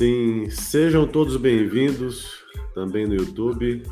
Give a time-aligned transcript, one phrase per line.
[0.00, 2.42] Sim, sejam todos bem-vindos
[2.72, 3.82] também no YouTube.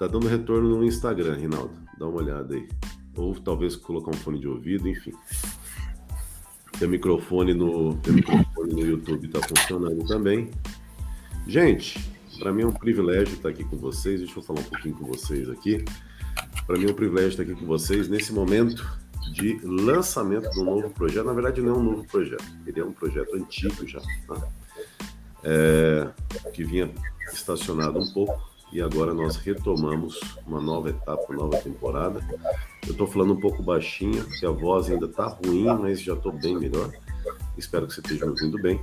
[0.00, 1.70] Tá dando retorno no Instagram, Rinaldo.
[1.96, 2.68] Dá uma olhada aí.
[3.16, 5.12] Ou talvez colocar um fone de ouvido, enfim.
[6.76, 10.50] Tem microfone no, tem microfone no YouTube, tá funcionando também.
[11.46, 12.00] Gente,
[12.40, 14.18] para mim é um privilégio estar aqui com vocês.
[14.18, 15.84] Deixa eu falar um pouquinho com vocês aqui.
[16.66, 19.01] Para mim é um privilégio estar aqui com vocês nesse momento
[19.32, 21.24] de lançamento um novo projeto.
[21.24, 24.48] Na verdade, não é um novo projeto, ele é um projeto antigo já, tá?
[25.42, 26.08] é,
[26.52, 26.92] que vinha
[27.32, 32.20] estacionado um pouco e agora nós retomamos uma nova etapa, uma nova temporada.
[32.86, 36.32] Eu estou falando um pouco baixinho, porque a voz ainda está ruim, mas já estou
[36.32, 36.90] bem melhor.
[37.56, 38.80] Espero que você esteja me ouvindo bem.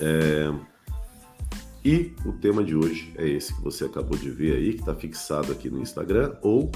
[0.00, 0.52] É,
[1.82, 4.94] e o tema de hoje é esse que você acabou de ver aí, que está
[4.94, 6.70] fixado aqui no Instagram, ou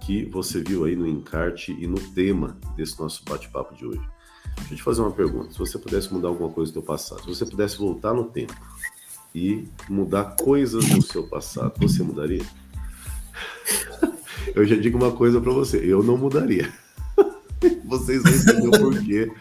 [0.00, 4.00] que você viu aí no encarte e no tema desse nosso bate-papo de hoje.
[4.56, 5.52] Deixa eu te fazer uma pergunta.
[5.52, 8.54] Se você pudesse mudar alguma coisa do seu passado, se você pudesse voltar no tempo
[9.34, 12.44] e mudar coisas do seu passado, você mudaria?
[14.54, 16.72] Eu já digo uma coisa para você, eu não mudaria.
[17.84, 19.32] Vocês vão entender o porquê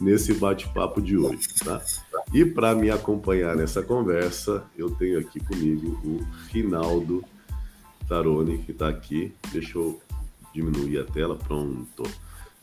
[0.00, 1.80] nesse bate-papo de hoje, tá?
[2.32, 7.24] E para me acompanhar nessa conversa, eu tenho aqui comigo o Rinaldo
[8.08, 9.34] Tarone, que está aqui.
[9.52, 10.00] Deixa eu
[10.54, 12.02] diminuir a tela, pronto.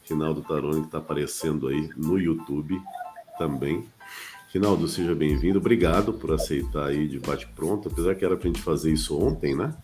[0.04, 2.82] Rinaldo Tarone, que está aparecendo aí no YouTube
[3.38, 3.86] também.
[4.52, 5.60] Rinaldo, seja bem-vindo.
[5.60, 9.56] Obrigado por aceitar aí de bate-pronto, apesar que era para a gente fazer isso ontem,
[9.56, 9.76] né?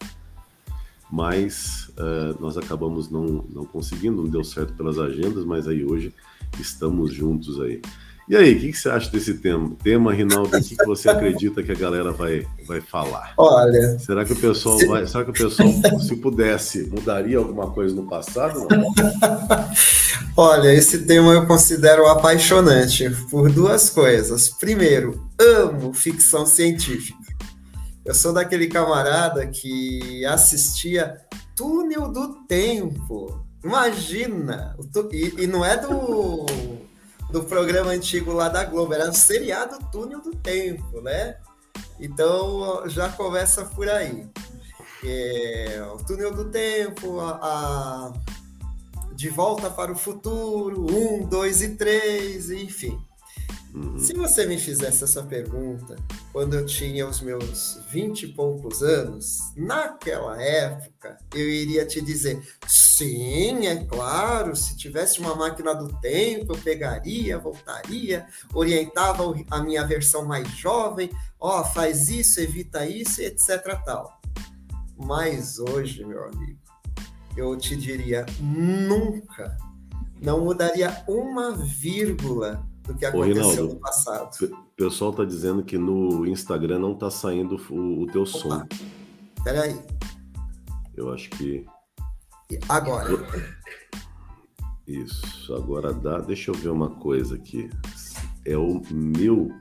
[1.12, 6.14] Mas uh, nós acabamos não, não conseguindo, não deu certo pelas agendas, mas aí hoje
[6.60, 7.82] estamos juntos aí.
[8.30, 9.72] E aí, o que, que, você acha desse tema?
[9.84, 13.34] Tema, Rinaldo, o que, que, você acredita que a galera vai, vai falar?
[13.38, 14.00] Olha.
[14.00, 14.86] Será que o pessoal se...
[14.86, 15.06] vai.
[15.06, 15.70] Será que o pessoal,
[16.00, 18.68] se pudesse, mudaria alguma coisa no passado?
[20.38, 24.50] Olha, esse tema eu considero apaixonante por duas coisas.
[24.50, 27.20] Primeiro, amo ficção científica.
[28.06, 31.18] Eu sou daquele camarada que assistia
[31.56, 33.46] Túnel do Tempo.
[33.64, 34.76] Imagina!
[35.12, 36.46] E, e não é do
[37.32, 41.38] do programa antigo lá da Globo, era o seriado Túnel do Tempo, né?
[42.00, 44.28] Então já começa por aí.
[45.04, 48.14] É, o Túnel do Tempo, a, a,
[49.14, 53.00] De Volta para o Futuro, um, dois e três, enfim.
[53.74, 53.98] Uhum.
[53.98, 55.96] Se você me fizesse essa pergunta
[56.34, 62.42] quando eu tinha os meus vinte e poucos anos, naquela época, eu iria te dizer:
[62.68, 69.86] sim, é claro, se tivesse uma máquina do tempo, eu pegaria, voltaria, orientava a minha
[69.86, 73.80] versão mais jovem, ó, oh, faz isso, evita isso, etc.
[73.86, 74.20] tal.
[74.98, 76.60] Mas hoje, meu amigo,
[77.38, 79.58] eu te diria: nunca,
[80.22, 84.46] não mudaria uma vírgula do que aconteceu Ô, Rinaldo, no passado.
[84.46, 88.68] O pessoal está dizendo que no Instagram não está saindo o, o teu Opa, som.
[89.44, 89.80] Peraí.
[90.96, 91.66] Eu acho que.
[92.70, 93.10] Agora.
[94.88, 96.20] Isso, agora dá.
[96.20, 97.70] Deixa eu ver uma coisa aqui.
[98.46, 99.52] É o meu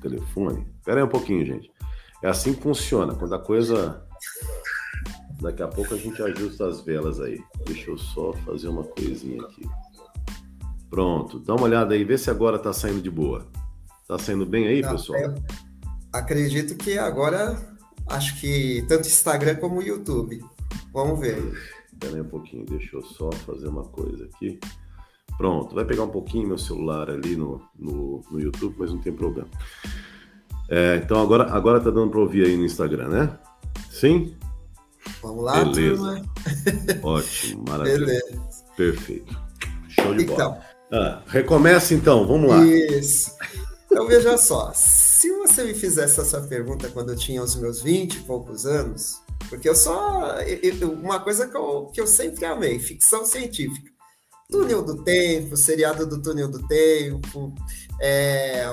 [0.00, 0.66] telefone.
[0.84, 1.70] Pera aí um pouquinho, gente.
[2.22, 3.14] É assim que funciona.
[3.14, 4.06] Quando a coisa.
[5.40, 7.42] Daqui a pouco a gente ajusta as velas aí.
[7.64, 9.62] Deixa eu só fazer uma coisinha aqui.
[10.90, 13.46] Pronto, dá uma olhada aí, vê se agora tá saindo de boa.
[14.08, 15.20] Tá saindo bem aí, Não, pessoal?
[15.20, 15.34] É,
[16.12, 17.56] acredito que agora,
[18.08, 20.40] acho que tanto Instagram como YouTube.
[20.92, 21.38] Vamos ver.
[21.92, 24.58] Espera aí um pouquinho, deixa eu só fazer uma coisa aqui.
[25.36, 29.12] Pronto, vai pegar um pouquinho meu celular ali no, no, no YouTube, mas não tem
[29.12, 29.48] problema.
[30.68, 33.38] É, então agora, agora tá dando para ouvir aí no Instagram, né?
[33.90, 34.36] Sim?
[35.22, 35.96] Vamos lá, Beleza.
[35.96, 37.02] Turma.
[37.02, 38.06] Ótimo, maravilha.
[38.06, 38.66] Beleza.
[38.76, 39.40] Perfeito.
[39.88, 40.69] Show de então, bola.
[40.92, 42.64] Ah, recomeça então, vamos lá.
[42.64, 43.32] Isso.
[43.86, 48.14] Então veja só, se você me fizesse essa pergunta quando eu tinha os meus 20
[48.14, 50.36] e poucos anos, porque eu só.
[50.40, 53.90] Eu, uma coisa que eu, que eu sempre amei, ficção científica.
[54.50, 57.54] Túnel do Tempo, seriado do Túnel do Tempo,
[58.00, 58.64] é,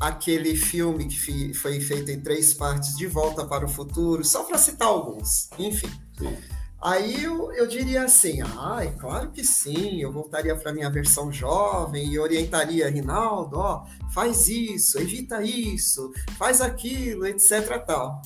[0.00, 4.56] aquele filme que foi feito em três partes, De Volta para o Futuro, só para
[4.56, 5.90] citar alguns, enfim.
[6.18, 6.36] Sim.
[6.80, 11.32] Aí eu, eu diria assim, ah, é claro que sim, eu voltaria para minha versão
[11.32, 13.84] jovem e orientaria Rinaldo, ó,
[14.14, 18.22] faz isso, evita isso, faz aquilo, etc tal.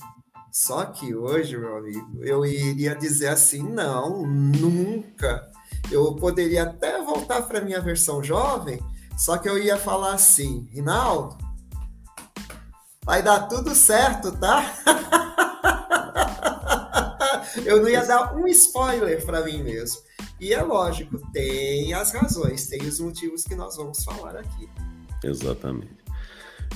[0.50, 5.50] Só que hoje, meu amigo, eu iria dizer assim, não, nunca.
[5.90, 8.78] Eu poderia até voltar para minha versão jovem,
[9.16, 11.38] só que eu ia falar assim, Rinaldo,
[13.02, 14.74] vai dar tudo certo, tá?
[17.64, 20.00] eu não ia dar um spoiler para mim mesmo.
[20.40, 24.68] E é lógico, tem as razões, tem os motivos que nós vamos falar aqui.
[25.24, 26.02] Exatamente.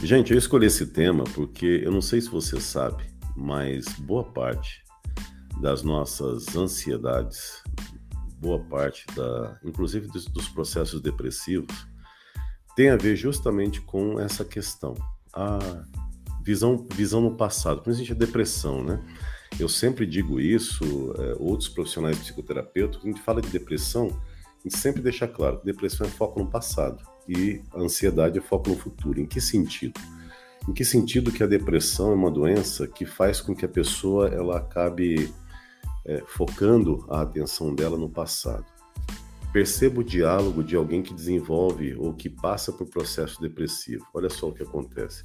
[0.03, 4.85] Gente, eu escolhi esse tema porque eu não sei se você sabe, mas boa parte
[5.61, 7.63] das nossas ansiedades,
[8.39, 11.87] boa parte da, inclusive dos, dos processos depressivos,
[12.77, 14.95] tem a ver justamente com essa questão,
[15.33, 15.59] a
[16.45, 19.03] visão, visão no passado, principalmente a depressão, né?
[19.59, 20.85] Eu sempre digo isso,
[21.19, 25.59] é, outros profissionais psicoterapeutas, quando a gente fala de depressão, a gente sempre deixa claro
[25.59, 29.19] que depressão é foco no passado e a ansiedade é foco no futuro.
[29.19, 29.99] Em que sentido?
[30.69, 34.29] Em que sentido que a depressão é uma doença que faz com que a pessoa
[34.29, 35.33] ela acabe
[36.05, 38.67] é, focando a atenção dela no passado?
[39.53, 44.07] Perceba o diálogo de alguém que desenvolve ou que passa por processo depressivo.
[44.13, 45.25] Olha só o que acontece.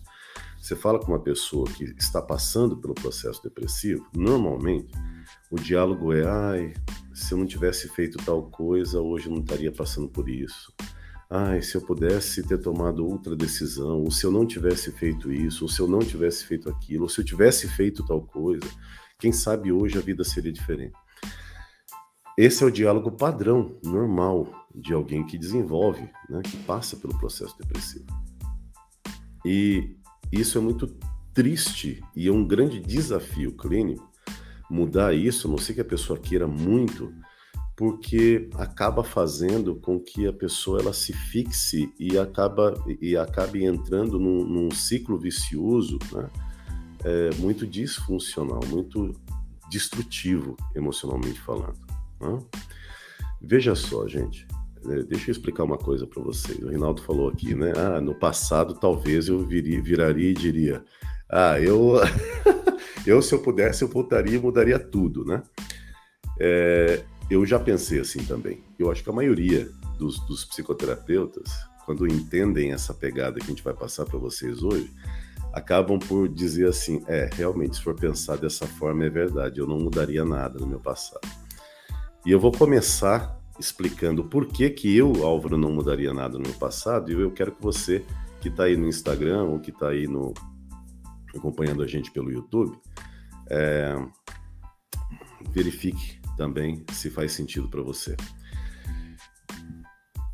[0.62, 4.94] Você fala com uma pessoa que está passando pelo processo depressivo, normalmente
[5.50, 6.74] o diálogo é: ai,
[7.14, 10.72] se eu não tivesse feito tal coisa, hoje eu não estaria passando por isso
[11.34, 15.64] ai, se eu pudesse ter tomado outra decisão, ou se eu não tivesse feito isso,
[15.64, 18.68] ou se eu não tivesse feito aquilo, ou se eu tivesse feito tal coisa,
[19.18, 20.94] quem sabe hoje a vida seria diferente.
[22.38, 27.58] Esse é o diálogo padrão, normal, de alguém que desenvolve, né, que passa pelo processo
[27.58, 28.08] depressivo.
[29.46, 29.96] E
[30.32, 30.88] isso é muito
[31.34, 34.12] triste e é um grande desafio clínico
[34.72, 37.14] mudar isso, a não sei que a pessoa queira muito,
[37.76, 44.18] porque acaba fazendo com que a pessoa ela se fixe e acaba e acabe entrando
[44.18, 46.30] num, num ciclo vicioso, né?
[47.04, 49.14] É, muito disfuncional, muito
[49.70, 51.80] destrutivo emocionalmente falando.
[52.20, 52.40] Né?
[53.42, 54.48] Veja só, gente.
[54.88, 56.58] É, deixa eu explicar uma coisa para vocês.
[56.60, 57.74] O Rinaldo falou aqui, né?
[57.76, 60.84] Ah, no passado talvez eu viria, viraria e diria:
[61.30, 61.96] Ah, eu,
[63.06, 65.44] eu se eu pudesse eu voltaria e mudaria tudo, né?
[66.40, 68.64] É, eu já pensei assim também.
[68.78, 71.52] Eu acho que a maioria dos, dos psicoterapeutas,
[71.86, 74.92] quando entendem essa pegada que a gente vai passar para vocês hoje,
[75.54, 79.78] acabam por dizer assim: é, realmente, se for pensar dessa forma, é verdade, eu não
[79.78, 81.28] mudaria nada no meu passado.
[82.26, 86.54] E eu vou começar explicando por que, que eu, Álvaro, não mudaria nada no meu
[86.54, 88.04] passado, e eu quero que você,
[88.40, 90.34] que está aí no Instagram ou que está aí no,
[91.36, 92.78] acompanhando a gente pelo YouTube,
[93.50, 93.96] é,
[95.50, 98.16] verifique também se faz sentido para você.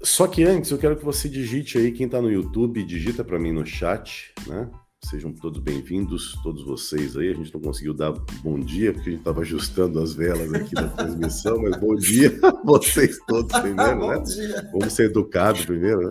[0.01, 3.39] Só que antes eu quero que você digite aí, quem está no YouTube, digita para
[3.39, 4.69] mim no chat, né?
[5.03, 7.29] Sejam todos bem-vindos, todos vocês aí.
[7.29, 8.11] A gente não conseguiu dar
[8.41, 12.37] bom dia, porque a gente estava ajustando as velas aqui da transmissão, mas bom dia
[12.43, 14.19] a vocês todos primeiro, né?
[14.25, 14.69] Dia.
[14.71, 16.09] Vamos ser educados primeiro, né?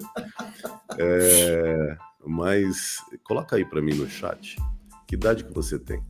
[0.99, 4.57] É, mas coloca aí para mim no chat,
[5.07, 6.03] que idade que você tem?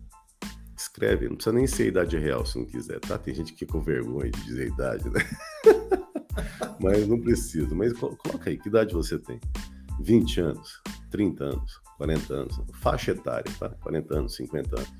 [0.76, 3.18] escreve, não precisa nem ser a idade real se não quiser, tá?
[3.18, 5.20] Tem gente que fica com vergonha de dizer a idade, né?
[6.80, 7.74] Mas não precisa.
[7.74, 9.40] Mas coloca aí, que idade você tem?
[10.00, 10.82] 20 anos,
[11.16, 13.70] 30 anos, 40 anos, faixa etária, tá?
[13.70, 14.92] 40 anos, 50 anos.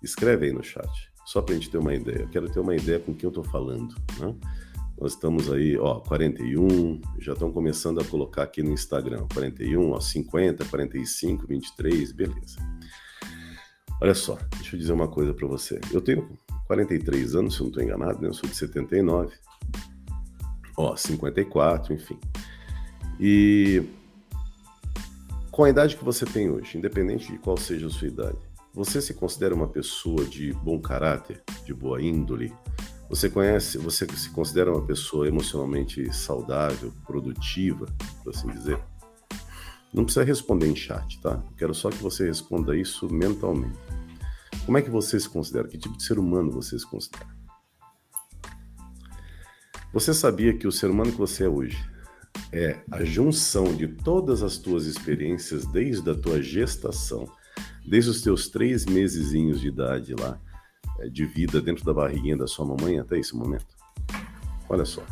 [0.00, 0.88] Escreve aí no chat,
[1.24, 2.20] só pra gente ter uma ideia.
[2.20, 4.32] Eu quero ter uma ideia com quem eu tô falando, né?
[4.98, 10.00] Nós estamos aí, ó, 41, já estão começando a colocar aqui no Instagram, 41, ó,
[10.00, 12.56] 50, 45, 23, beleza.
[14.00, 15.80] Olha só, deixa eu dizer uma coisa para você.
[15.92, 16.38] Eu tenho
[16.68, 18.28] 43 anos, se eu não estou enganado, né?
[18.28, 19.34] eu sou de 79.
[20.76, 22.18] Ó, 54, enfim.
[23.18, 23.82] E
[25.56, 28.36] com a idade que você tem hoje, independente de qual seja a sua idade,
[28.74, 32.52] você se considera uma pessoa de bom caráter, de boa índole?
[33.08, 37.86] Você conhece, você se considera uma pessoa emocionalmente saudável, produtiva,
[38.22, 38.78] por assim dizer?
[39.94, 41.42] Não precisa responder em chat, tá?
[41.56, 43.78] Quero só que você responda isso mentalmente.
[44.66, 45.66] Como é que você se considera?
[45.66, 47.34] Que tipo de ser humano você se considera?
[49.90, 51.95] Você sabia que o ser humano que você é hoje
[52.52, 57.28] é a junção de todas as tuas experiências desde a tua gestação,
[57.86, 60.40] desde os teus três mesezinhos de idade lá,
[61.00, 63.66] é, de vida dentro da barriguinha da sua mamãe até esse momento?
[64.68, 65.04] Olha só.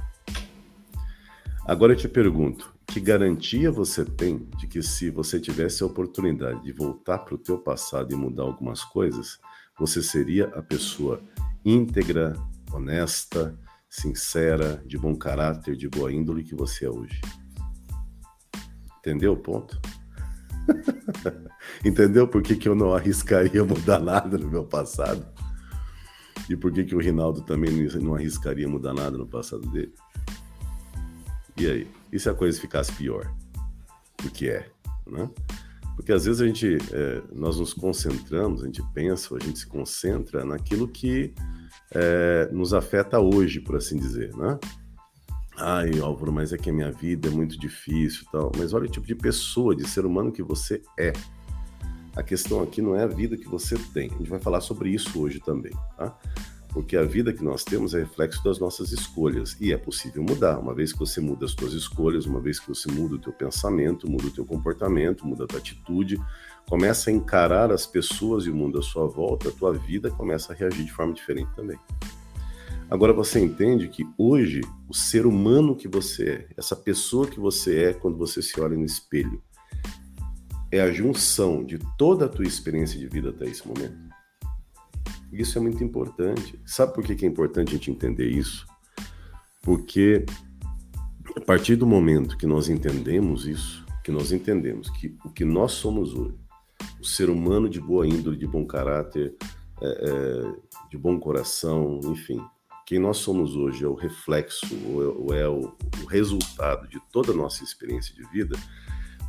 [1.66, 6.62] Agora eu te pergunto, que garantia você tem de que se você tivesse a oportunidade
[6.62, 9.38] de voltar para o teu passado e mudar algumas coisas,
[9.78, 11.20] você seria a pessoa
[11.64, 12.36] íntegra,
[12.72, 13.58] honesta,
[13.94, 17.20] sincera, de bom caráter, de boa índole que você é hoje?
[18.98, 19.80] Entendeu o ponto?
[21.84, 25.24] Entendeu por que, que eu não arriscaria mudar nada no meu passado?
[26.50, 27.70] E por que, que o Rinaldo também
[28.00, 29.94] não arriscaria mudar nada no passado dele?
[31.56, 31.90] E aí?
[32.12, 33.32] E se a coisa ficasse pior?
[34.24, 34.68] O que é?
[35.06, 35.30] Né?
[35.94, 39.66] Porque às vezes a gente, é, nós nos concentramos, a gente pensa, a gente se
[39.66, 41.32] concentra naquilo que
[41.94, 44.58] é, nos afeta hoje, por assim dizer, né?
[45.56, 48.50] Ai, Álvaro, mas é que a minha vida é muito difícil tal.
[48.58, 51.12] Mas olha o tipo de pessoa, de ser humano que você é.
[52.16, 54.10] A questão aqui não é a vida que você tem.
[54.12, 56.16] A gente vai falar sobre isso hoje também, tá?
[56.72, 60.58] Porque a vida que nós temos é reflexo das nossas escolhas e é possível mudar.
[60.58, 63.32] Uma vez que você muda as suas escolhas, uma vez que você muda o teu
[63.32, 66.20] pensamento, muda o teu comportamento, muda a tua atitude,
[66.68, 70.52] começa a encarar as pessoas e o mundo à sua volta, a tua vida começa
[70.52, 71.78] a reagir de forma diferente também.
[72.90, 77.84] Agora você entende que hoje o ser humano que você é, essa pessoa que você
[77.84, 79.42] é quando você se olha no espelho,
[80.70, 83.96] é a junção de toda a tua experiência de vida até esse momento.
[85.32, 86.60] Isso é muito importante.
[86.64, 88.66] Sabe por que é importante a gente entender isso?
[89.62, 90.24] Porque
[91.36, 95.72] a partir do momento que nós entendemos isso, que nós entendemos que o que nós
[95.72, 96.43] somos hoje,
[97.00, 99.34] o ser humano de boa índole, de bom caráter,
[99.80, 102.40] é, é, de bom coração, enfim,
[102.86, 107.36] quem nós somos hoje é o reflexo ou é, o, o resultado de toda a
[107.36, 108.56] nossa experiência de vida,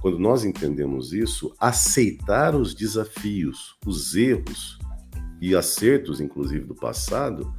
[0.01, 4.77] quando nós entendemos isso, aceitar os desafios, os erros
[5.41, 7.51] e acertos, inclusive do passado,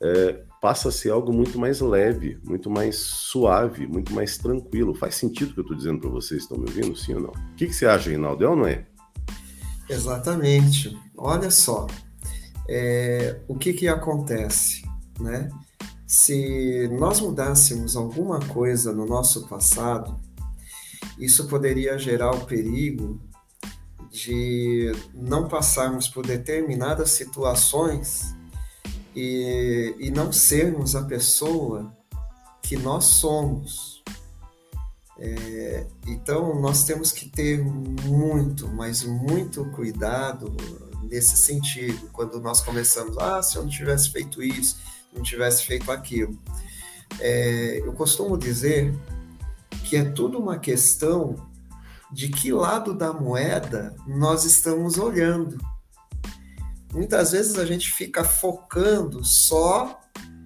[0.00, 4.94] é, passa a ser algo muito mais leve, muito mais suave, muito mais tranquilo.
[4.94, 6.42] Faz sentido o que eu estou dizendo para vocês?
[6.42, 7.30] Estão me ouvindo, sim ou não?
[7.30, 8.44] O que, que você acha, Reinaldo?
[8.44, 8.86] É ou não é?
[9.92, 10.98] Exatamente.
[11.16, 11.86] Olha só,
[12.68, 14.82] é, o que, que acontece?
[15.22, 15.50] né?
[16.06, 20.20] Se nós mudássemos alguma coisa no nosso passado,
[21.18, 23.20] isso poderia gerar o perigo
[24.10, 28.34] de não passarmos por determinadas situações
[29.16, 31.96] e, e não sermos a pessoa
[32.62, 33.91] que nós somos.
[35.18, 40.54] É, então, nós temos que ter muito, mas muito cuidado
[41.04, 42.08] nesse sentido.
[42.12, 44.78] Quando nós começamos, ah, se eu não tivesse feito isso,
[45.14, 46.38] não tivesse feito aquilo.
[47.20, 48.94] É, eu costumo dizer
[49.84, 51.36] que é tudo uma questão
[52.10, 55.58] de que lado da moeda nós estamos olhando.
[56.92, 60.00] Muitas vezes a gente fica focando só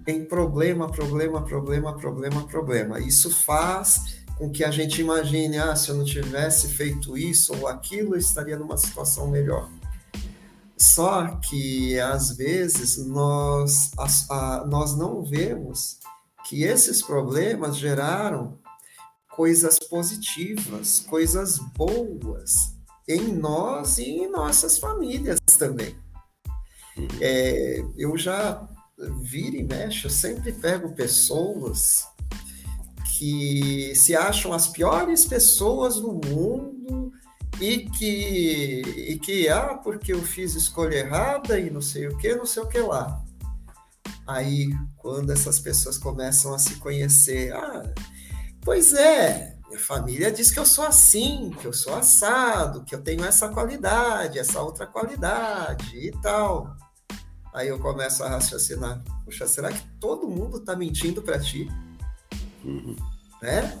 [0.05, 2.99] em problema, problema, problema, problema, problema.
[2.99, 7.67] Isso faz com que a gente imagine, ah, se eu não tivesse feito isso ou
[7.67, 9.69] aquilo, eu estaria numa situação melhor.
[10.77, 15.97] Só que às vezes nós, a, a, nós não vemos
[16.47, 18.59] que esses problemas geraram
[19.35, 22.75] coisas positivas, coisas boas
[23.07, 25.95] em nós e em nossas famílias também.
[27.19, 28.67] É, eu já
[29.21, 32.05] vira e mexe, eu sempre pego pessoas
[33.17, 37.11] que se acham as piores pessoas do mundo
[37.59, 42.35] e que, e que, ah, porque eu fiz escolha errada e não sei o que,
[42.35, 43.23] não sei o que lá.
[44.27, 47.91] Aí, quando essas pessoas começam a se conhecer, ah,
[48.61, 53.01] pois é, minha família diz que eu sou assim, que eu sou assado, que eu
[53.01, 56.75] tenho essa qualidade, essa outra qualidade e tal.
[57.51, 61.67] Aí eu começo a raciocinar, poxa, será que todo mundo está mentindo para ti?
[62.67, 62.95] Uhum.
[63.41, 63.79] Né?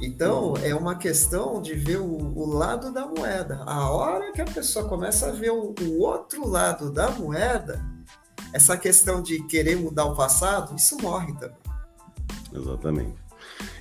[0.00, 3.62] Então, é uma questão de ver o, o, lado da moeda.
[3.66, 7.84] A hora que a pessoa começa a ver o, o, outro lado da moeda,
[8.54, 11.58] essa questão de querer mudar o passado, isso morre também.
[12.52, 13.14] Exatamente.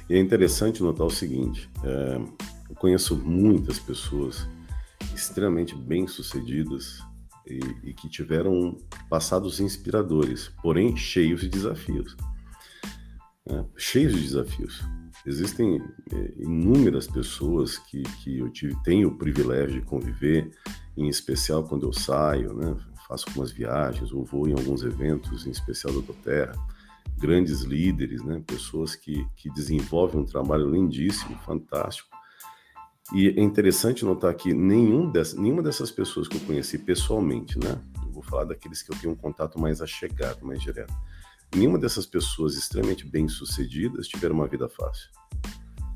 [0.10, 2.22] E é interessante notar o seguinte: é,
[2.70, 4.46] eu conheço muitas pessoas
[5.16, 7.00] extremamente bem-sucedidas
[7.48, 8.78] e, e que tiveram
[9.10, 12.16] passados inspiradores, porém cheios de desafios.
[13.50, 14.82] É, cheios de desafios.
[15.26, 15.82] Existem
[16.14, 20.52] é, inúmeras pessoas que, que eu tive, tenho o privilégio de conviver,
[20.96, 22.76] em especial quando eu saio, né,
[23.08, 26.54] faço algumas viagens ou vou em alguns eventos, em especial da Terra,
[27.18, 32.08] grandes líderes, né, pessoas que, que desenvolvem um trabalho lindíssimo, fantástico.
[33.14, 37.82] E é interessante notar que nenhum dessas, nenhuma dessas pessoas que eu conheci pessoalmente, né,
[38.06, 40.94] eu vou falar daqueles que eu tenho um contato mais achegado, mais direto,
[41.56, 45.10] nenhuma dessas pessoas extremamente bem-sucedidas tiveram uma vida fácil.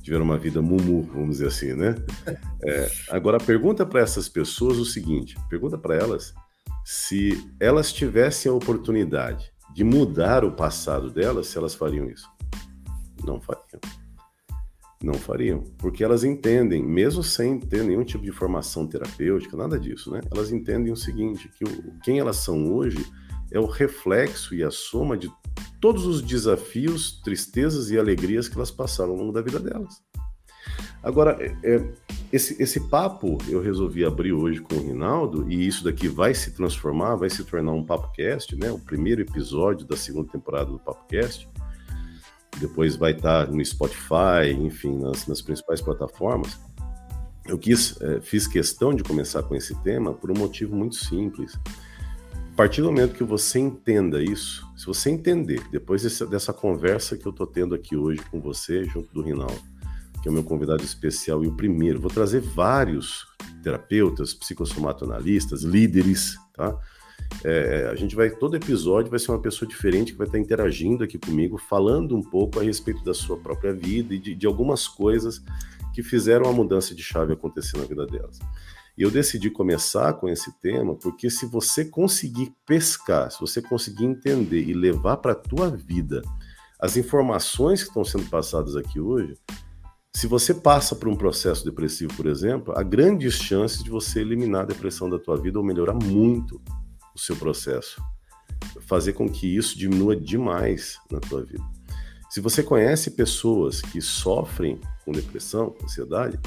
[0.01, 1.95] Tiveram uma vida mumu, vamos dizer assim, né?
[2.65, 6.33] É, agora, pergunta para essas pessoas o seguinte: pergunta para elas
[6.85, 12.29] se elas tivessem a oportunidade de mudar o passado delas, se elas fariam isso.
[13.25, 13.81] Não fariam.
[15.01, 20.09] Não fariam, porque elas entendem, mesmo sem ter nenhum tipo de formação terapêutica, nada disso,
[20.09, 20.21] né?
[20.31, 23.05] Elas entendem o seguinte, que o, quem elas são hoje
[23.53, 25.31] é o reflexo e a soma de
[25.79, 30.01] todos os desafios, tristezas e alegrias que elas passaram ao longo da vida delas.
[31.03, 31.93] Agora, é, é,
[32.31, 36.51] esse, esse papo eu resolvi abrir hoje com o Rinaldo, e isso daqui vai se
[36.51, 38.71] transformar, vai se tornar um PapoCast, né?
[38.71, 41.47] O primeiro episódio da segunda temporada do PapoCast.
[42.59, 46.57] depois vai estar no Spotify, enfim, nas, nas principais plataformas.
[47.45, 51.59] Eu quis, é, fiz questão de começar com esse tema por um motivo muito simples.
[52.53, 57.17] A partir do momento que você entenda isso, se você entender, depois desse, dessa conversa
[57.17, 59.59] que eu estou tendo aqui hoje com você, junto do Rinaldo,
[60.21, 63.25] que é o meu convidado especial e o primeiro, vou trazer vários
[63.63, 66.79] terapeutas, psicossomatonalistas, líderes, tá?
[67.43, 71.03] É, a gente vai, todo episódio vai ser uma pessoa diferente que vai estar interagindo
[71.03, 74.87] aqui comigo, falando um pouco a respeito da sua própria vida e de, de algumas
[74.87, 75.43] coisas
[75.91, 78.37] que fizeram a mudança de chave acontecer na vida delas.
[78.97, 84.05] E eu decidi começar com esse tema porque se você conseguir pescar, se você conseguir
[84.05, 86.21] entender e levar para a tua vida
[86.79, 89.35] as informações que estão sendo passadas aqui hoje,
[90.15, 94.61] se você passa por um processo depressivo, por exemplo, há grandes chances de você eliminar
[94.61, 96.61] a depressão da tua vida ou melhorar muito
[97.15, 98.01] o seu processo.
[98.81, 101.63] Fazer com que isso diminua demais na tua vida.
[102.29, 106.39] Se você conhece pessoas que sofrem com depressão, ansiedade,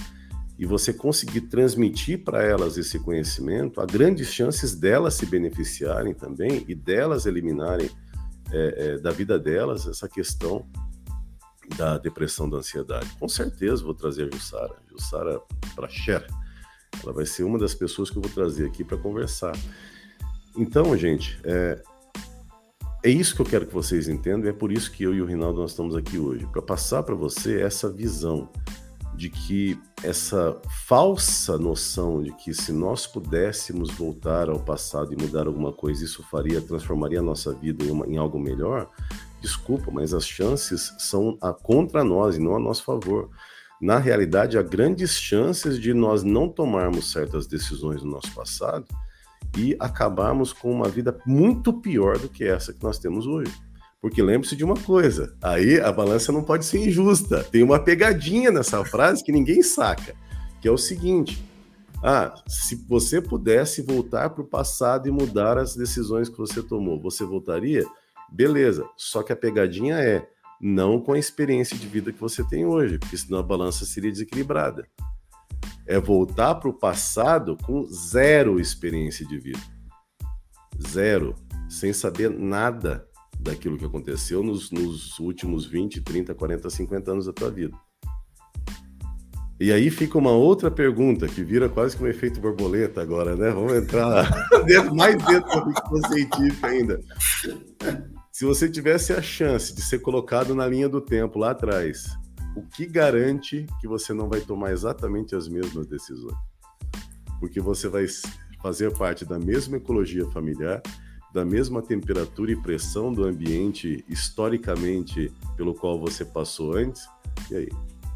[0.59, 6.65] e você conseguir transmitir para elas esse conhecimento, há grandes chances delas se beneficiarem também
[6.67, 7.91] e delas eliminarem
[8.51, 10.67] é, é, da vida delas essa questão
[11.77, 13.09] da depressão, da ansiedade.
[13.19, 15.41] Com certeza vou trazer a Jussara, Jussara
[15.75, 16.27] Pracher.
[17.03, 19.53] Ela vai ser uma das pessoas que eu vou trazer aqui para conversar.
[20.57, 21.83] Então, gente, é,
[23.05, 25.27] é isso que eu quero que vocês entendam é por isso que eu e o
[25.27, 28.49] Rinaldo nós estamos aqui hoje, para passar para você essa visão
[29.15, 35.47] de que essa falsa noção de que se nós pudéssemos voltar ao passado e mudar
[35.47, 38.91] alguma coisa, isso faria, transformaria a nossa vida em, uma, em algo melhor,
[39.41, 43.31] desculpa, mas as chances são a contra nós e não a nosso favor.
[43.81, 48.87] Na realidade, há grandes chances de nós não tomarmos certas decisões no nosso passado
[49.57, 53.53] e acabarmos com uma vida muito pior do que essa que nós temos hoje.
[54.01, 57.43] Porque lembre-se de uma coisa, aí a balança não pode ser injusta.
[57.45, 60.15] Tem uma pegadinha nessa frase que ninguém saca,
[60.61, 61.43] que é o seguinte:
[62.03, 67.01] ah, se você pudesse voltar para o passado e mudar as decisões que você tomou,
[67.01, 67.85] você voltaria?
[68.31, 68.89] Beleza.
[68.97, 70.29] Só que a pegadinha é
[70.61, 74.11] não com a experiência de vida que você tem hoje, porque senão a balança seria
[74.11, 74.87] desequilibrada.
[75.87, 79.61] É voltar para o passado com zero experiência de vida.
[80.89, 81.35] Zero.
[81.69, 83.07] Sem saber nada
[83.47, 87.77] daquilo que aconteceu nos, nos últimos 20, 30, 40, 50 anos da tua vida.
[89.59, 93.51] E aí fica uma outra pergunta que vira quase que um efeito borboleta agora, né?
[93.51, 94.29] Vamos entrar
[94.67, 97.01] dentro, mais dentro da ficção científica ainda.
[98.31, 102.05] Se você tivesse a chance de ser colocado na linha do tempo lá atrás,
[102.55, 106.37] o que garante que você não vai tomar exatamente as mesmas decisões?
[107.41, 108.05] Porque você vai
[108.63, 110.83] fazer parte da mesma ecologia familiar,
[111.33, 117.09] da mesma temperatura e pressão do ambiente historicamente pelo qual você passou antes,
[117.51, 117.69] e aí,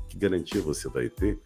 [0.09, 1.39] que garantia você vai ter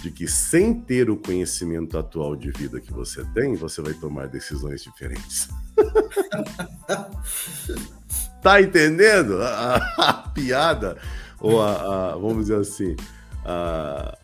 [0.00, 4.28] de que sem ter o conhecimento atual de vida que você tem, você vai tomar
[4.28, 5.48] decisões diferentes?
[8.42, 10.98] tá entendendo a, a, a piada
[11.38, 12.96] ou a, a, vamos dizer assim,
[13.44, 14.18] a,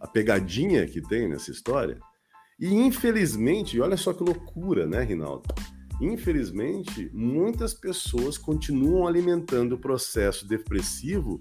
[0.00, 1.98] a pegadinha que tem nessa história?
[2.58, 5.48] E infelizmente, olha só que loucura, né, Rinaldo?
[6.00, 11.40] Infelizmente, muitas pessoas continuam alimentando o processo depressivo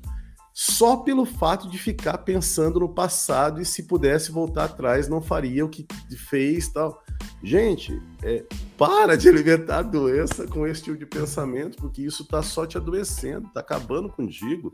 [0.59, 5.63] só pelo fato de ficar pensando no passado e se pudesse voltar atrás não faria
[5.63, 5.85] o que
[6.29, 6.99] fez tal.
[7.43, 8.43] Gente, é,
[8.75, 12.75] para de alimentar a doença com esse tipo de pensamento, porque isso está só te
[12.75, 14.73] adoecendo, está acabando contigo,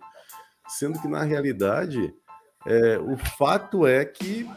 [0.69, 2.13] sendo que na realidade
[2.65, 4.50] é, o fato é que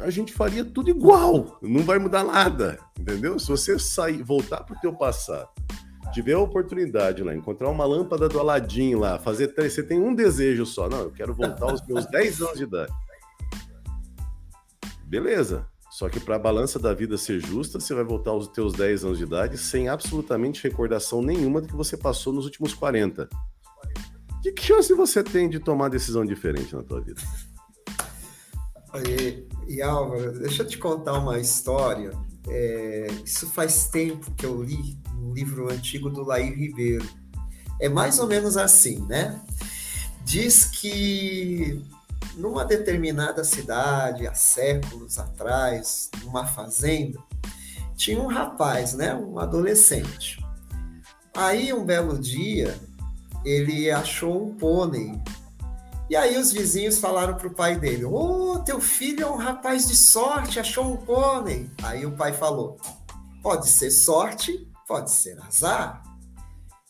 [0.00, 3.38] a gente faria tudo igual, não vai mudar nada, entendeu?
[3.38, 5.48] Se você sair, voltar para o teu passado,
[6.12, 10.64] tiver a oportunidade lá, encontrar uma lâmpada do Aladim lá, fazer, você tem um desejo
[10.66, 12.92] só, não, eu quero voltar aos meus 10 anos de idade.
[15.04, 18.72] Beleza, só que para a balança da vida ser justa, você vai voltar aos teus
[18.72, 23.28] 10 anos de idade sem absolutamente recordação nenhuma do que você passou nos últimos 40.
[24.42, 27.20] Que chance você tem de tomar decisão diferente na tua vida?
[29.68, 32.10] E, Álvaro, deixa eu te contar uma história.
[32.48, 37.08] É, isso faz tempo que eu li um livro antigo do Laí Ribeiro.
[37.80, 39.40] É mais ou menos assim, né?
[40.24, 41.82] Diz que
[42.36, 47.18] numa determinada cidade, há séculos atrás, numa fazenda,
[47.96, 49.14] tinha um rapaz, né?
[49.14, 50.44] Um adolescente.
[51.34, 52.76] Aí, um belo dia,
[53.44, 55.12] ele achou um pônei
[56.10, 59.86] e aí os vizinhos falaram pro pai dele: Ô, oh, teu filho é um rapaz
[59.86, 61.70] de sorte, achou um pônei.
[61.84, 62.80] Aí o pai falou:
[63.40, 66.02] pode ser sorte, pode ser azar.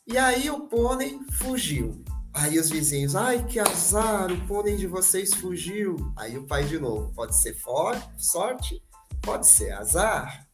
[0.06, 2.02] E aí o pônei fugiu.
[2.32, 5.96] Aí os vizinhos, ai que azar, o pônei de vocês fugiu.
[6.16, 8.82] Aí o pai de novo, pode ser for sorte,
[9.20, 10.48] pode ser azar.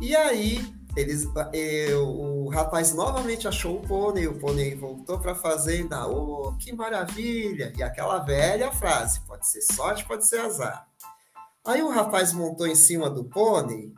[0.00, 0.64] E aí
[0.96, 6.54] eles, eh, o rapaz novamente achou o pônei, o pônei voltou para a fazenda, oh,
[6.58, 7.72] que maravilha!
[7.76, 10.86] E aquela velha frase, pode ser sorte, pode ser azar.
[11.64, 13.92] Aí o rapaz montou em cima do pônei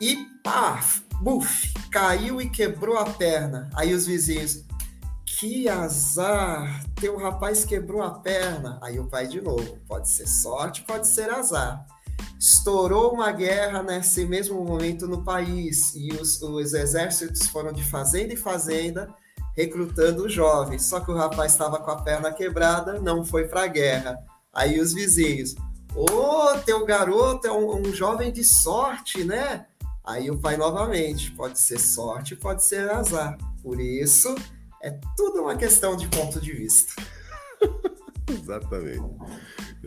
[0.00, 3.70] e paf, buf, caiu e quebrou a perna.
[3.74, 4.64] Aí os vizinhos,
[5.24, 8.78] que azar, teu rapaz quebrou a perna.
[8.82, 11.86] Aí o pai de novo, pode ser sorte, pode ser azar.
[12.38, 18.32] Estourou uma guerra nesse mesmo momento no país e os, os exércitos foram de fazenda
[18.32, 19.14] em fazenda
[19.56, 20.84] recrutando jovens.
[20.84, 24.18] Só que o rapaz estava com a perna quebrada, não foi para a guerra.
[24.52, 25.54] Aí os vizinhos,
[25.94, 29.66] ô, oh, teu garoto é um, um jovem de sorte, né?
[30.04, 33.36] Aí o pai novamente, pode ser sorte, pode ser azar.
[33.62, 34.34] Por isso,
[34.82, 36.94] é tudo uma questão de ponto de vista.
[38.30, 39.16] Exatamente.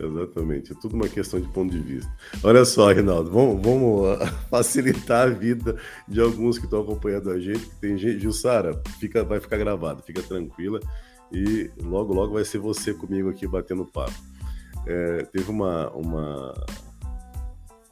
[0.02, 0.72] Exatamente.
[0.72, 2.10] É tudo uma questão de ponto de vista.
[2.42, 5.76] Olha só, Reinaldo, vamos, vamos ah, facilitar a vida
[6.08, 7.68] de alguns que estão acompanhando a gente.
[7.80, 10.80] Tem gente, Jussara, fica, vai ficar gravado, fica tranquila.
[11.30, 14.14] E logo, logo vai ser você comigo aqui batendo papo.
[14.86, 16.54] É, teve uma, uma,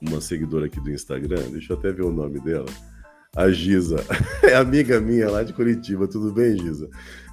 [0.00, 2.66] uma seguidora aqui do Instagram, deixa eu até ver o nome dela.
[3.36, 3.96] A Giza,
[4.42, 6.88] é amiga minha lá de Curitiba, tudo bem, Giza?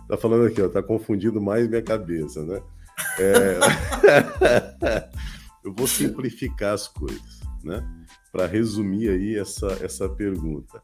[0.08, 2.62] Tá falando aqui, ó, tá confundindo mais minha cabeça, né?
[3.20, 5.10] É...
[5.64, 7.86] eu vou simplificar as coisas, né?
[8.32, 10.82] Para resumir aí essa, essa pergunta.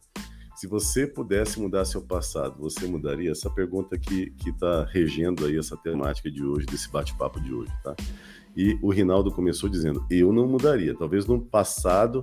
[0.55, 3.31] Se você pudesse mudar seu passado, você mudaria?
[3.31, 7.95] Essa pergunta que está regendo aí essa temática de hoje, desse bate-papo de hoje, tá?
[8.55, 10.95] E o Rinaldo começou dizendo: eu não mudaria.
[10.95, 12.21] Talvez no passado,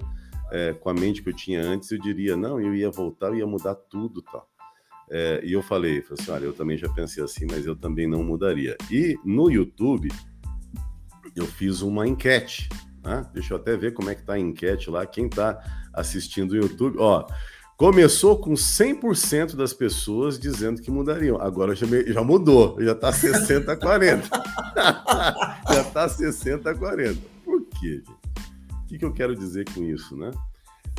[0.53, 3.37] é, com a mente que eu tinha antes, eu diria: não, eu ia voltar, eu
[3.37, 4.49] ia mudar tudo, tal.
[5.11, 8.07] É, e eu falei, falei assim, olha, eu também já pensei assim, mas eu também
[8.07, 8.77] não mudaria.
[8.91, 10.11] E no YouTube,
[11.35, 12.69] eu fiz uma enquete,
[13.03, 13.27] né?
[13.33, 16.57] Deixa eu até ver como é que tá a enquete lá, quem tá assistindo o
[16.57, 17.27] YouTube, ó,
[17.79, 21.41] Começou com 100% das pessoas dizendo que mudariam.
[21.41, 24.29] Agora já, já mudou, já está 60 a 40.
[25.73, 27.21] já está 60 a 40.
[27.45, 28.03] Por quê?
[28.83, 30.33] O que, que eu quero dizer com isso, né?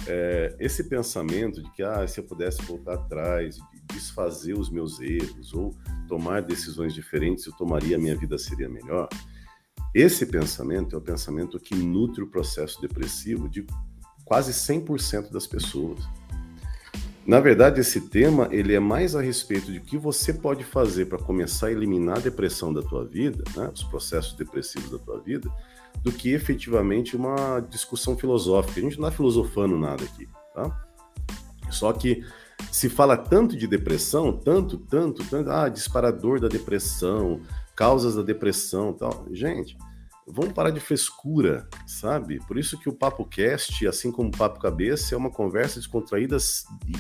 [0.08, 3.60] É, esse pensamento de que ah, se eu pudesse voltar atrás,
[3.94, 5.76] desfazer os meus erros ou
[6.08, 9.08] tomar decisões diferentes, eu tomaria a minha vida seria melhor.
[9.94, 13.66] Esse pensamento é o pensamento que nutre o processo depressivo de
[14.24, 16.00] quase 100% das pessoas.
[17.26, 21.06] Na verdade, esse tema ele é mais a respeito de o que você pode fazer
[21.06, 25.20] para começar a eliminar a depressão da tua vida, né, os processos depressivos da tua
[25.20, 25.48] vida,
[26.04, 28.80] do que efetivamente uma discussão filosófica.
[28.80, 30.90] A gente não está filosofando nada aqui, tá?
[31.70, 32.24] Só que
[32.72, 37.42] se fala tanto de depressão, tanto, tanto, tanto, ah, disparador da depressão,
[37.76, 39.26] causas da depressão, tal.
[39.32, 39.78] Gente,
[40.28, 42.40] vamos parar de frescura, sabe?
[42.46, 46.38] Por isso que o Papo Cast, assim como o Papo Cabeça, é uma conversa descontraída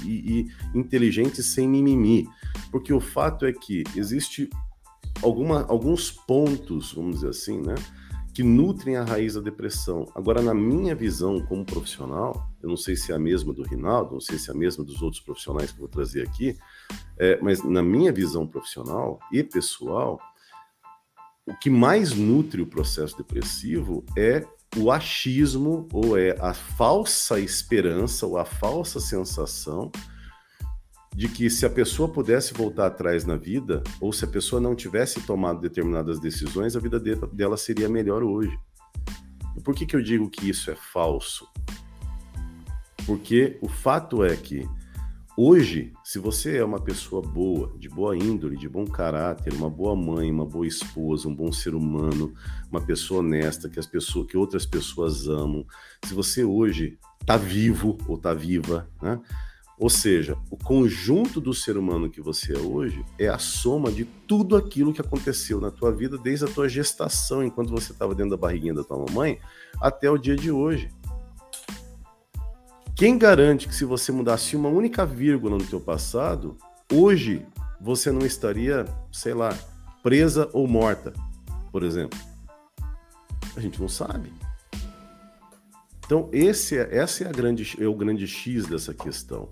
[0.05, 2.27] e, e inteligente sem mimimi.
[2.71, 4.49] Porque o fato é que existe
[5.21, 7.75] alguma, alguns pontos, vamos dizer assim, né?
[8.39, 10.09] Que nutrem a raiz da depressão.
[10.15, 14.13] Agora, na minha visão como profissional, eu não sei se é a mesma do Rinaldo,
[14.13, 16.57] não sei se é a mesma dos outros profissionais que eu vou trazer aqui,
[17.17, 20.21] é, mas na minha visão profissional e pessoal,
[21.45, 24.47] o que mais nutre o processo depressivo é
[24.77, 29.91] o achismo ou é a falsa esperança ou a falsa sensação
[31.15, 34.75] de que se a pessoa pudesse voltar atrás na vida ou se a pessoa não
[34.75, 38.57] tivesse tomado determinadas decisões, a vida dela seria melhor hoje.
[39.63, 41.47] Por que, que eu digo que isso é falso?
[43.05, 44.67] Porque o fato é que
[45.41, 49.95] Hoje, se você é uma pessoa boa, de boa índole, de bom caráter, uma boa
[49.95, 52.33] mãe, uma boa esposa, um bom ser humano,
[52.69, 55.65] uma pessoa honesta que as pessoas, que outras pessoas amam,
[56.03, 59.17] se você hoje está vivo ou está viva, né?
[59.79, 64.03] Ou seja, o conjunto do ser humano que você é hoje é a soma de
[64.03, 68.31] tudo aquilo que aconteceu na tua vida desde a tua gestação, enquanto você estava dentro
[68.31, 69.39] da barriguinha da tua mamãe,
[69.81, 70.89] até o dia de hoje.
[72.93, 76.57] Quem garante que se você mudasse uma única vírgula no teu passado,
[76.91, 77.45] hoje
[77.79, 79.57] você não estaria, sei lá,
[80.03, 81.13] presa ou morta,
[81.71, 82.19] por exemplo?
[83.55, 84.33] A gente não sabe.
[86.05, 89.47] Então esse é, essa é a grande é o grande X dessa questão.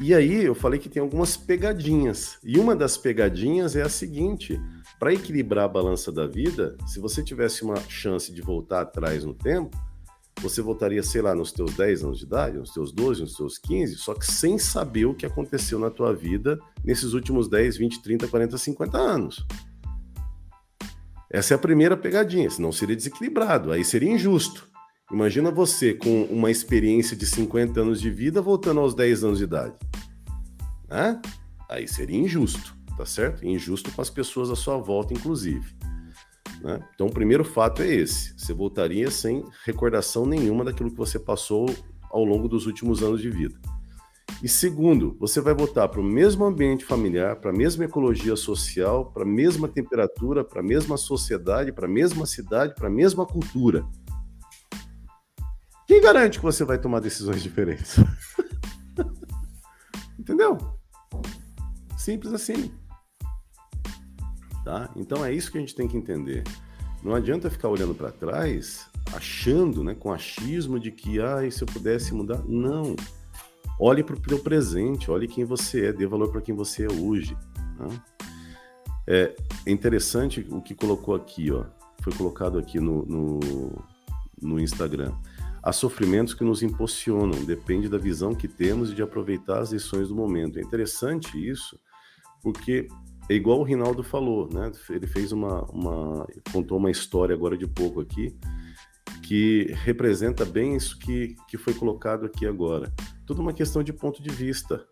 [0.00, 2.38] E aí eu falei que tem algumas pegadinhas.
[2.44, 4.60] E uma das pegadinhas é a seguinte:
[4.98, 9.34] para equilibrar a balança da vida, se você tivesse uma chance de voltar atrás no
[9.34, 9.76] tempo,
[10.40, 13.58] você voltaria, sei lá, nos teus 10 anos de idade, nos teus 12, nos teus
[13.58, 18.02] 15, só que sem saber o que aconteceu na tua vida nesses últimos 10, 20,
[18.02, 19.46] 30, 40, 50 anos.
[21.30, 24.68] Essa é a primeira pegadinha, senão seria desequilibrado, aí seria injusto.
[25.10, 29.44] Imagina você com uma experiência de 50 anos de vida voltando aos 10 anos de
[29.44, 29.74] idade.
[30.88, 31.20] Né?
[31.68, 33.46] Aí seria injusto, tá certo?
[33.46, 35.74] Injusto com as pessoas à sua volta, inclusive.
[36.60, 36.80] Né?
[36.94, 41.74] Então, o primeiro fato é esse: você voltaria sem recordação nenhuma daquilo que você passou
[42.10, 43.58] ao longo dos últimos anos de vida.
[44.42, 49.06] E segundo, você vai voltar para o mesmo ambiente familiar, para a mesma ecologia social,
[49.06, 53.26] para a mesma temperatura, para a mesma sociedade, para a mesma cidade, para a mesma
[53.26, 53.84] cultura.
[55.88, 57.96] Quem garante que você vai tomar decisões diferentes?
[60.20, 60.58] Entendeu?
[61.96, 62.70] Simples assim.
[64.62, 64.90] Tá?
[64.94, 66.44] Então é isso que a gente tem que entender.
[67.02, 71.66] Não adianta ficar olhando para trás, achando, né, com achismo de que, ah, se eu
[71.66, 72.42] pudesse mudar.
[72.46, 72.94] Não.
[73.80, 76.92] Olhe para o teu presente, olhe quem você é, dê valor para quem você é
[76.92, 77.34] hoje.
[77.78, 78.02] Né?
[79.06, 81.64] É interessante o que colocou aqui, ó.
[82.02, 83.40] Foi colocado aqui no, no,
[84.42, 85.14] no Instagram.
[85.62, 90.08] Há sofrimentos que nos impulsionam, depende da visão que temos e de aproveitar as lições
[90.08, 90.58] do momento.
[90.58, 91.78] É interessante isso,
[92.42, 92.88] porque
[93.28, 94.72] é igual o Rinaldo falou, né?
[94.88, 98.34] Ele fez uma, uma contou uma história agora de pouco aqui
[99.22, 102.90] que representa bem isso que, que foi colocado aqui agora.
[103.26, 104.86] Tudo uma questão de ponto de vista.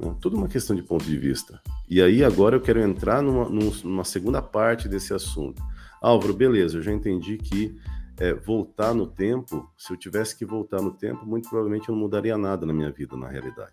[0.00, 0.16] Né?
[0.20, 1.60] Tudo uma questão de ponto de vista.
[1.88, 5.62] E aí agora eu quero entrar numa, numa segunda parte desse assunto.
[6.02, 7.76] Álvaro, beleza, eu já entendi que
[8.18, 12.02] é, voltar no tempo, se eu tivesse que voltar no tempo, muito provavelmente eu não
[12.02, 13.72] mudaria nada na minha vida, na realidade.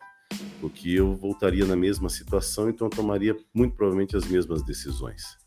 [0.62, 5.38] Porque eu voltaria na mesma situação, então eu tomaria muito provavelmente as mesmas decisões.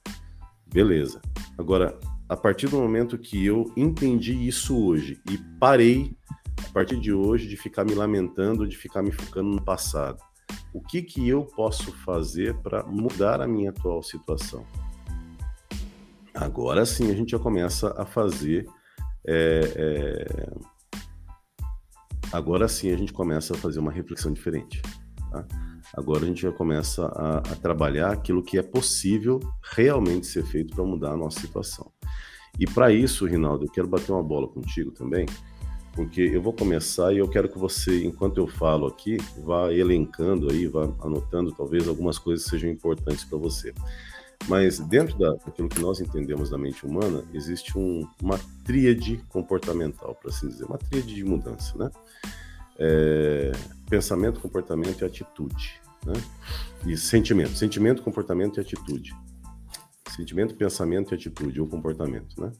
[0.67, 1.21] Beleza.
[1.57, 6.17] Agora, a partir do momento que eu entendi isso hoje e parei,
[6.69, 10.23] a partir de hoje, de ficar me lamentando, de ficar me focando no passado,
[10.73, 14.67] o que, que eu posso fazer para mudar a minha atual situação?
[16.35, 18.67] Agora sim a gente já começa a fazer.
[19.27, 20.51] É, é...
[22.33, 24.83] Agora sim a gente começa a fazer uma reflexão diferente.
[25.31, 25.47] Tá?
[25.95, 30.75] Agora a gente já começa a, a trabalhar aquilo que é possível realmente ser feito
[30.75, 31.91] para mudar a nossa situação.
[32.59, 35.27] E para isso, Rinaldo, eu quero bater uma bola contigo também,
[35.95, 40.51] porque eu vou começar e eu quero que você, enquanto eu falo aqui, vá elencando
[40.51, 43.73] aí, vá anotando talvez algumas coisas que sejam importantes para você.
[44.49, 50.15] Mas dentro da, daquilo que nós entendemos da mente humana, existe um, uma tríade comportamental,
[50.15, 51.91] para assim dizer, uma tríade de mudança, né?
[52.79, 53.53] É,
[53.91, 56.15] pensamento, comportamento e atitude, né?
[56.87, 59.15] E sentimento, sentimento, comportamento e atitude.
[60.17, 62.51] Sentimento, pensamento e atitude, ou comportamento, né?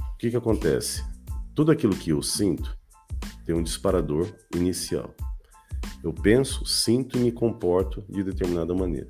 [0.00, 1.04] O que que acontece?
[1.54, 2.74] Tudo aquilo que eu sinto
[3.44, 5.14] tem um disparador inicial.
[6.02, 9.08] Eu penso, sinto e me comporto de determinada maneira.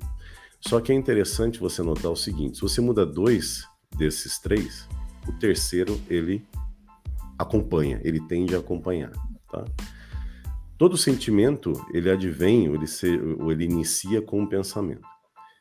[0.67, 4.87] Só que é interessante você notar o seguinte: se você muda dois desses três,
[5.27, 6.45] o terceiro ele
[7.37, 9.11] acompanha, ele tende a acompanhar,
[9.51, 9.65] tá?
[10.77, 13.07] Todo sentimento ele advém, ou ele, se,
[13.39, 15.07] ou ele inicia com um pensamento.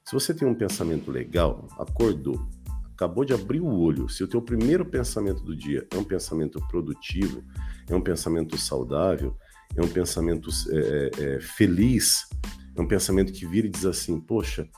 [0.05, 2.45] Se você tem um pensamento legal, acordou,
[2.93, 6.61] acabou de abrir o olho, se o teu primeiro pensamento do dia é um pensamento
[6.69, 7.45] produtivo,
[7.89, 9.37] é um pensamento saudável,
[9.77, 12.27] é um pensamento é, é, feliz,
[12.77, 14.69] é um pensamento que vira e diz assim: Poxa,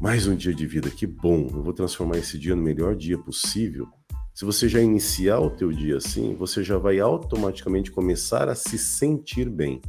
[0.00, 3.18] mais um dia de vida, que bom, eu vou transformar esse dia no melhor dia
[3.18, 3.86] possível.
[4.34, 8.78] Se você já iniciar o teu dia assim, você já vai automaticamente começar a se
[8.78, 9.82] sentir bem.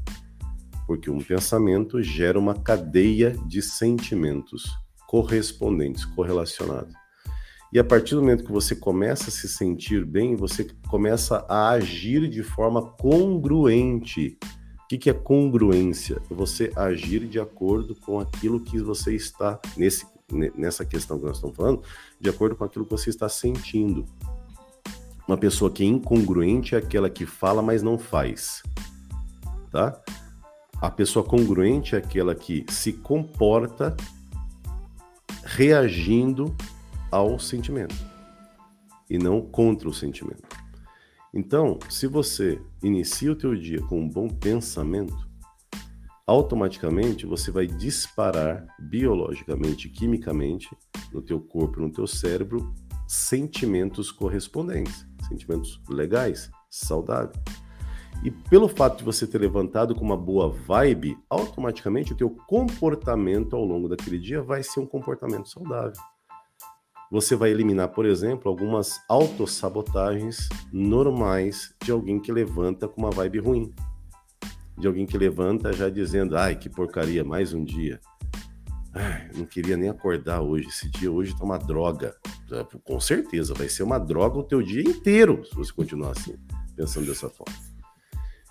[0.85, 4.69] Porque um pensamento gera uma cadeia de sentimentos
[5.07, 6.93] correspondentes, correlacionados.
[7.71, 11.69] E a partir do momento que você começa a se sentir bem, você começa a
[11.69, 14.37] agir de forma congruente
[14.91, 16.21] que, que é congruência?
[16.29, 20.05] Você agir de acordo com aquilo que você está, nesse,
[20.53, 21.81] nessa questão que nós estamos falando,
[22.19, 24.05] de acordo com aquilo que você está sentindo.
[25.25, 28.63] Uma pessoa que é incongruente é aquela que fala, mas não faz.
[29.71, 29.97] Tá?
[30.81, 33.95] A pessoa congruente é aquela que se comporta
[35.45, 36.53] reagindo
[37.09, 37.95] ao sentimento
[39.09, 40.60] e não contra o sentimento.
[41.33, 45.15] Então, se você inicia o teu dia com um bom pensamento,
[46.27, 50.69] automaticamente você vai disparar biologicamente, quimicamente
[51.13, 52.73] no teu corpo, no teu cérebro,
[53.07, 57.41] sentimentos correspondentes, sentimentos legais, saudáveis.
[58.23, 63.55] E pelo fato de você ter levantado com uma boa vibe, automaticamente o teu comportamento
[63.55, 65.93] ao longo daquele dia vai ser um comportamento saudável
[67.11, 73.39] você vai eliminar, por exemplo, algumas autossabotagens normais de alguém que levanta com uma vibe
[73.39, 73.73] ruim.
[74.77, 77.99] De alguém que levanta já dizendo, ai, que porcaria, mais um dia.
[78.93, 82.15] Ai, não queria nem acordar hoje, esse dia hoje tá uma droga.
[82.85, 86.37] Com certeza, vai ser uma droga o teu dia inteiro se você continuar assim,
[86.77, 87.55] pensando dessa forma.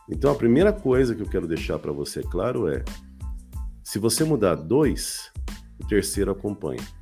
[0.06, 2.84] Então a primeira coisa que eu quero deixar para você claro é:
[3.82, 5.32] se você mudar dois,
[5.78, 6.99] o terceiro acompanha.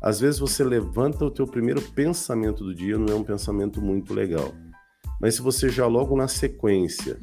[0.00, 4.14] Às vezes você levanta o teu primeiro pensamento do dia, não é um pensamento muito
[4.14, 4.52] legal.
[5.20, 7.18] Mas se você já logo na sequência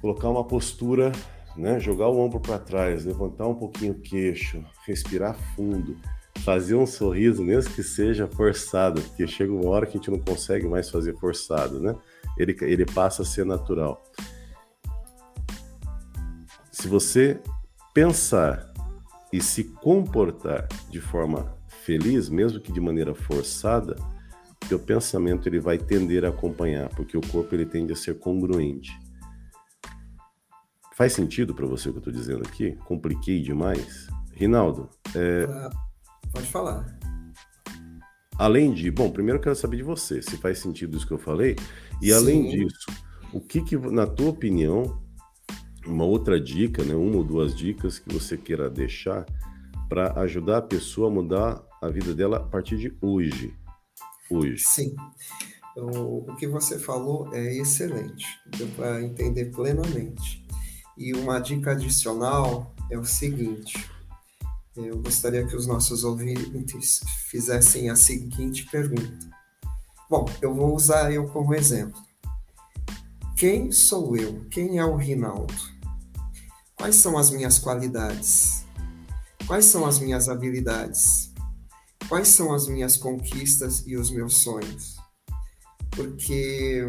[0.00, 1.12] colocar uma postura,
[1.56, 5.96] né, jogar o ombro para trás, levantar um pouquinho o queixo, respirar fundo,
[6.38, 10.18] fazer um sorriso, mesmo que seja forçado, porque chega uma hora que a gente não
[10.18, 11.94] consegue mais fazer forçado, né?
[12.38, 14.02] Ele, ele passa a ser natural.
[16.70, 17.38] Se você
[17.94, 18.71] pensar
[19.32, 23.96] e se comportar de forma feliz, mesmo que de maneira forçada,
[24.68, 28.92] teu pensamento ele vai tender a acompanhar, porque o corpo ele tende a ser congruente.
[30.94, 32.72] Faz sentido para você o que eu estou dizendo aqui?
[32.84, 34.06] Compliquei demais?
[34.34, 35.46] Rinaldo, é...
[36.30, 36.98] pode falar.
[38.38, 41.18] Além de, bom, primeiro eu quero saber de você, se faz sentido isso que eu
[41.18, 41.56] falei,
[42.00, 42.12] e Sim.
[42.12, 42.86] além disso,
[43.32, 45.01] o que, que na tua opinião
[45.86, 49.26] uma outra dica, né, uma ou duas dicas que você queira deixar
[49.88, 53.54] para ajudar a pessoa a mudar a vida dela a partir de hoje.
[54.30, 54.64] Hoje.
[54.64, 54.94] Sim.
[55.76, 60.46] O, o que você falou é excelente, deu para entender plenamente.
[60.96, 63.90] E uma dica adicional é o seguinte:
[64.76, 69.30] eu gostaria que os nossos ouvintes fizessem a seguinte pergunta.
[70.08, 72.00] Bom, eu vou usar eu como exemplo.
[73.36, 74.44] Quem sou eu?
[74.50, 75.71] Quem é o Rinaldo?
[76.82, 78.64] Quais são as minhas qualidades?
[79.46, 81.32] Quais são as minhas habilidades?
[82.08, 84.96] Quais são as minhas conquistas e os meus sonhos?
[85.92, 86.82] Porque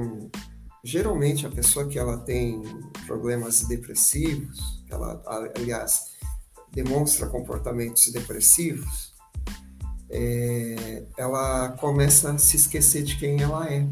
[0.84, 2.60] geralmente a pessoa que ela tem
[3.06, 5.22] problemas depressivos, ela
[5.56, 6.14] aliás
[6.72, 9.14] demonstra comportamentos depressivos,
[10.10, 13.88] é, ela começa a se esquecer de quem ela é.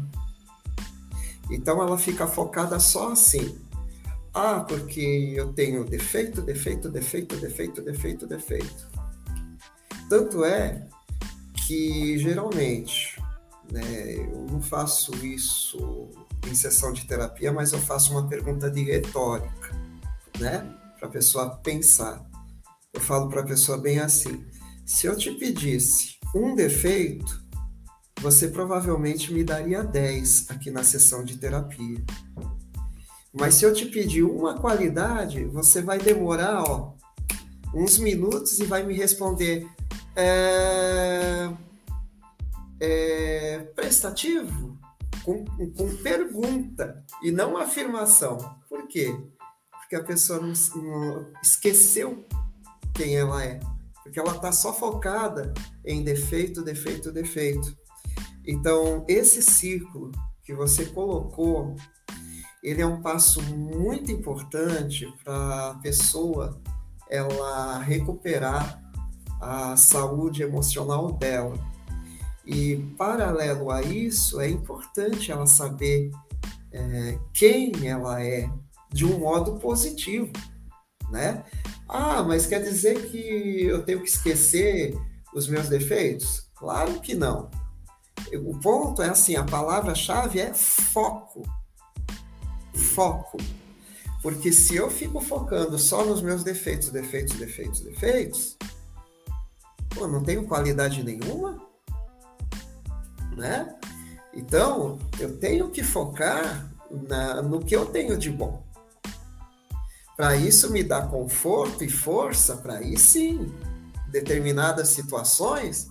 [1.48, 3.56] Então ela fica focada só assim,
[4.34, 8.90] ah, porque eu tenho defeito, defeito, defeito, defeito, defeito, defeito.
[10.08, 10.88] Tanto é
[11.66, 13.20] que geralmente,
[13.70, 16.10] né, eu não faço isso
[16.50, 19.70] em sessão de terapia, mas eu faço uma pergunta de retórica,
[20.40, 20.60] né,
[20.98, 22.24] para a pessoa pensar.
[22.92, 24.44] Eu falo para a pessoa bem assim:
[24.84, 27.42] se eu te pedisse um defeito,
[28.20, 32.02] você provavelmente me daria 10 aqui na sessão de terapia.
[33.32, 36.94] Mas se eu te pedir uma qualidade, você vai demorar ó,
[37.74, 39.66] uns minutos e vai me responder
[40.14, 41.50] é,
[42.78, 44.78] é, prestativo
[45.24, 48.36] com, com pergunta e não afirmação.
[48.68, 49.16] Por quê?
[49.70, 52.24] Porque a pessoa não, não esqueceu
[52.94, 53.60] quem ela é.
[54.02, 57.74] Porque ela está só focada em defeito, defeito, defeito.
[58.44, 60.10] Então, esse ciclo
[60.42, 61.76] que você colocou
[62.62, 66.60] ele é um passo muito importante para a pessoa
[67.10, 68.80] ela recuperar
[69.40, 71.58] a saúde emocional dela.
[72.46, 76.10] E paralelo a isso, é importante ela saber
[76.72, 78.48] é, quem ela é
[78.92, 80.32] de um modo positivo,
[81.10, 81.44] né?
[81.88, 84.96] Ah, mas quer dizer que eu tenho que esquecer
[85.34, 86.48] os meus defeitos?
[86.54, 87.50] Claro que não.
[88.44, 91.42] O ponto é assim, a palavra-chave é foco
[92.74, 93.38] foco.
[94.22, 98.56] Porque se eu fico focando só nos meus defeitos, defeitos, defeitos, defeitos,
[99.90, 101.60] pô, não tenho qualidade nenhuma,
[103.36, 103.74] né?
[104.32, 108.64] Então, eu tenho que focar na, no que eu tenho de bom.
[110.16, 113.52] Para isso me dar conforto e força, para aí sim,
[114.08, 115.88] determinadas situações,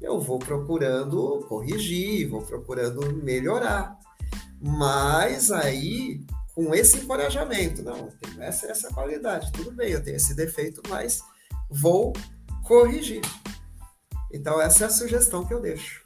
[0.00, 3.98] eu vou procurando corrigir, vou procurando melhorar.
[4.60, 10.34] Mas aí, com esse encorajamento, não, tenho essa, essa qualidade, tudo bem, eu tenho esse
[10.34, 11.22] defeito, mas
[11.70, 12.12] vou
[12.64, 13.22] corrigir.
[14.32, 16.02] Então, essa é a sugestão que eu deixo.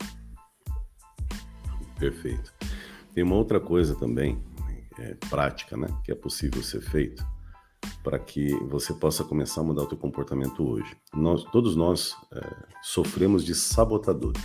[1.99, 2.53] Perfeito.
[3.15, 4.43] Tem uma outra coisa também,
[4.99, 7.25] é, prática, né, que é possível ser feito
[8.03, 10.97] para que você possa começar a mudar o seu comportamento hoje.
[11.13, 12.41] Nós, todos nós é,
[12.83, 14.43] sofremos de sabotadores.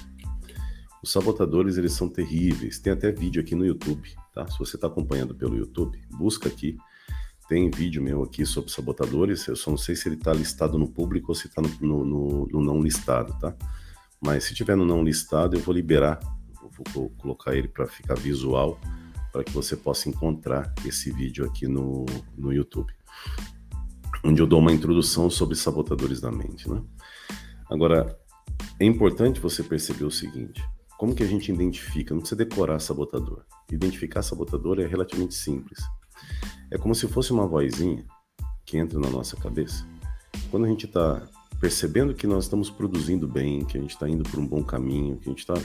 [1.05, 2.79] Os sabotadores, eles são terríveis.
[2.79, 4.47] Tem até vídeo aqui no YouTube, tá?
[4.47, 6.75] Se você está acompanhando pelo YouTube, busca aqui.
[7.47, 9.45] Tem vídeo meu aqui sobre sabotadores.
[9.45, 12.47] Eu só não sei se ele está listado no público ou se está no, no,
[12.51, 13.55] no, não listado, tá?
[14.19, 16.19] Mas se tiver no não listado, eu vou liberar.
[16.59, 18.79] Vou, vou colocar ele para ficar visual,
[19.31, 22.91] para que você possa encontrar esse vídeo aqui no, no YouTube.
[24.23, 26.81] Onde eu dou uma introdução sobre sabotadores da mente, né?
[27.69, 28.19] Agora,
[28.79, 30.63] é importante você perceber o seguinte:
[30.97, 32.13] como que a gente identifica?
[32.13, 33.43] Não precisa decorar sabotador.
[33.71, 35.79] Identificar sabotador é relativamente simples.
[36.71, 38.05] É como se fosse uma vozinha
[38.65, 39.85] que entra na nossa cabeça.
[40.49, 41.21] Quando a gente está
[41.59, 45.17] percebendo que nós estamos produzindo bem, que a gente está indo por um bom caminho,
[45.17, 45.55] que a gente está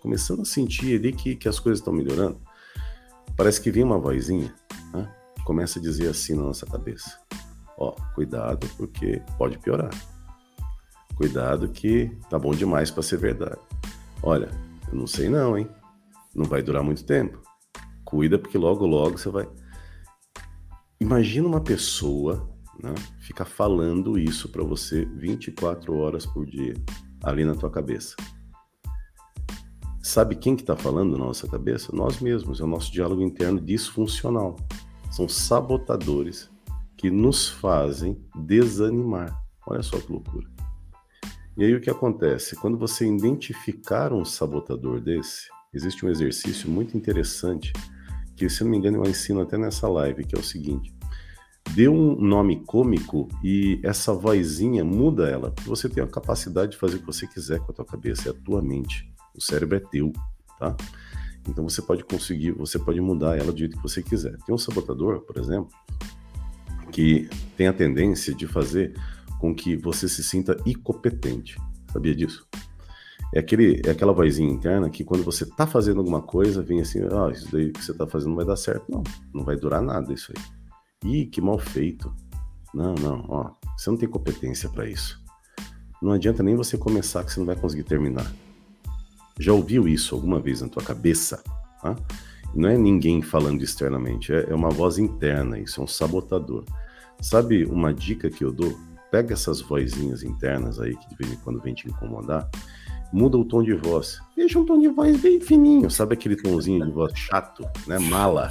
[0.00, 2.40] começando a sentir ali que, que as coisas estão melhorando,
[3.36, 4.54] parece que vem uma vozinha,
[4.92, 5.12] né?
[5.44, 7.18] começa a dizer assim na nossa cabeça:
[7.76, 9.90] Ó, cuidado, porque pode piorar.
[11.14, 13.58] Cuidado que tá bom demais para ser verdade.
[14.22, 14.50] Olha,
[14.90, 15.68] eu não sei não, hein?
[16.34, 17.40] Não vai durar muito tempo.
[18.04, 19.48] Cuida porque logo logo você vai.
[21.00, 22.48] Imagina uma pessoa,
[22.82, 26.74] né, ficar falando isso para você 24 horas por dia
[27.22, 28.16] ali na tua cabeça.
[30.02, 31.94] Sabe quem que está falando na nossa cabeça?
[31.94, 34.56] Nós mesmos, é o nosso diálogo interno disfuncional.
[35.10, 36.50] São sabotadores
[36.96, 39.38] que nos fazem desanimar.
[39.66, 40.57] Olha só que loucura.
[41.58, 42.54] E aí o que acontece?
[42.54, 47.72] Quando você identificar um sabotador desse, existe um exercício muito interessante
[48.36, 50.94] que, se não me engano, eu ensino até nessa live, que é o seguinte:
[51.74, 55.52] dê um nome cômico e essa vozinha muda ela.
[55.66, 58.30] Você tem a capacidade de fazer o que você quiser com a tua cabeça, é
[58.30, 59.12] a tua mente.
[59.36, 60.12] O cérebro é teu,
[60.60, 60.76] tá?
[61.48, 64.36] Então você pode conseguir, você pode mudar ela do jeito que você quiser.
[64.46, 65.70] Tem um sabotador, por exemplo,
[66.92, 68.94] que tem a tendência de fazer
[69.38, 71.56] com que você se sinta incompetente.
[71.92, 72.46] Sabia disso?
[73.34, 77.00] É, aquele, é aquela vozinha interna que quando você tá fazendo alguma coisa, vem assim,
[77.02, 78.84] ah, isso daí que você tá fazendo não vai dar certo.
[78.90, 79.02] Não,
[79.34, 81.10] não vai durar nada isso aí.
[81.10, 82.12] Ih, que mal feito.
[82.74, 85.22] Não, não, ó, você não tem competência para isso.
[86.00, 88.30] Não adianta nem você começar que você não vai conseguir terminar.
[89.38, 91.42] Já ouviu isso alguma vez na tua cabeça?
[91.82, 91.96] Tá?
[92.54, 96.64] Não é ninguém falando externamente, é, é uma voz interna, isso é um sabotador.
[97.20, 98.78] Sabe uma dica que eu dou?
[99.10, 102.48] Pega essas vozinhas internas aí que de vez em quando vem te incomodar,
[103.12, 104.20] muda o tom de voz.
[104.36, 107.98] Deixa um tom de voz bem fininho, sabe aquele tomzinho de voz chato, né?
[107.98, 108.50] Mala,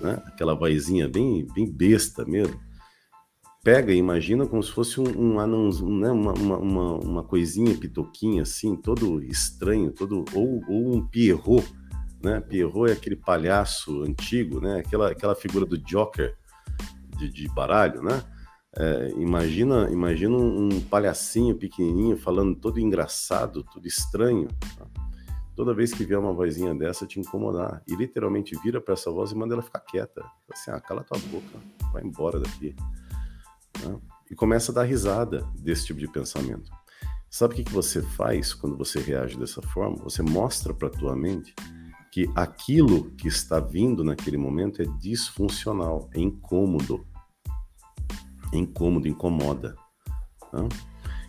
[0.00, 0.22] né?
[0.26, 2.58] Aquela vozinha bem, bem besta mesmo.
[3.62, 6.10] Pega e imagina como se fosse um, um, um né?
[6.10, 11.66] uma, uma, uma, uma, coisinha pitoquinha assim, todo estranho, todo ou, ou um Pierrot,
[12.22, 12.40] né?
[12.40, 14.78] Pierrot é aquele palhaço antigo, né?
[14.78, 16.36] Aquela, aquela figura do Joker
[17.18, 18.22] de, de baralho, né?
[18.78, 24.48] É, imagina, imagina um palhacinho pequenininho falando todo engraçado, tudo estranho.
[24.76, 24.86] Tá?
[25.54, 29.32] Toda vez que vier uma vozinha dessa te incomodar e literalmente vira para essa voz
[29.32, 30.22] e manda ela ficar quieta.
[30.52, 31.58] Assim, ah, cala tua boca,
[31.90, 32.76] vai embora daqui.
[33.72, 33.96] Tá?
[34.30, 36.70] E começa a dar risada desse tipo de pensamento.
[37.30, 39.96] Sabe o que, que você faz quando você reage dessa forma?
[40.04, 41.54] Você mostra para tua mente
[42.12, 47.06] que aquilo que está vindo naquele momento é disfuncional, é incômodo
[48.52, 49.76] incômodo, incomoda.
[50.50, 50.68] Tá?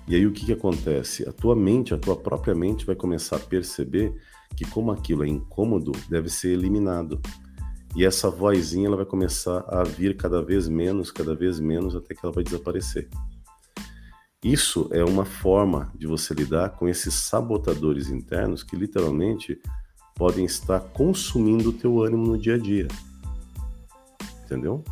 [0.08, 1.28] E aí o que, que acontece?
[1.28, 4.16] A tua mente, a tua própria mente vai começar a perceber
[4.56, 7.22] que como aquilo é incômodo, deve ser eliminado.
[7.96, 12.14] E essa vozinha ela vai começar a vir cada vez menos, cada vez menos, até
[12.14, 13.10] que ela vai desaparecer.
[14.44, 19.60] Isso é uma forma de você lidar com esses sabotadores internos que literalmente
[20.16, 22.88] podem estar consumindo o teu ânimo no dia a dia.
[24.46, 24.84] Entendeu?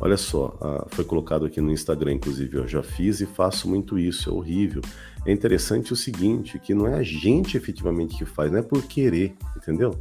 [0.00, 0.56] Olha só,
[0.90, 4.80] foi colocado aqui no Instagram, inclusive, eu já fiz e faço muito isso, é horrível.
[5.26, 8.82] É interessante o seguinte, que não é a gente efetivamente que faz, não é por
[8.82, 10.00] querer, entendeu?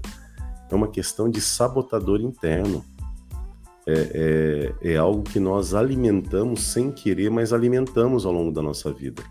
[0.69, 2.85] É uma questão de sabotador interno.
[3.87, 8.93] É, é, é algo que nós alimentamos sem querer, mas alimentamos ao longo da nossa
[8.93, 9.23] vida.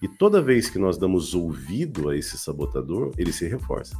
[0.00, 3.96] E toda vez que nós damos ouvido a esse sabotador, ele se reforça.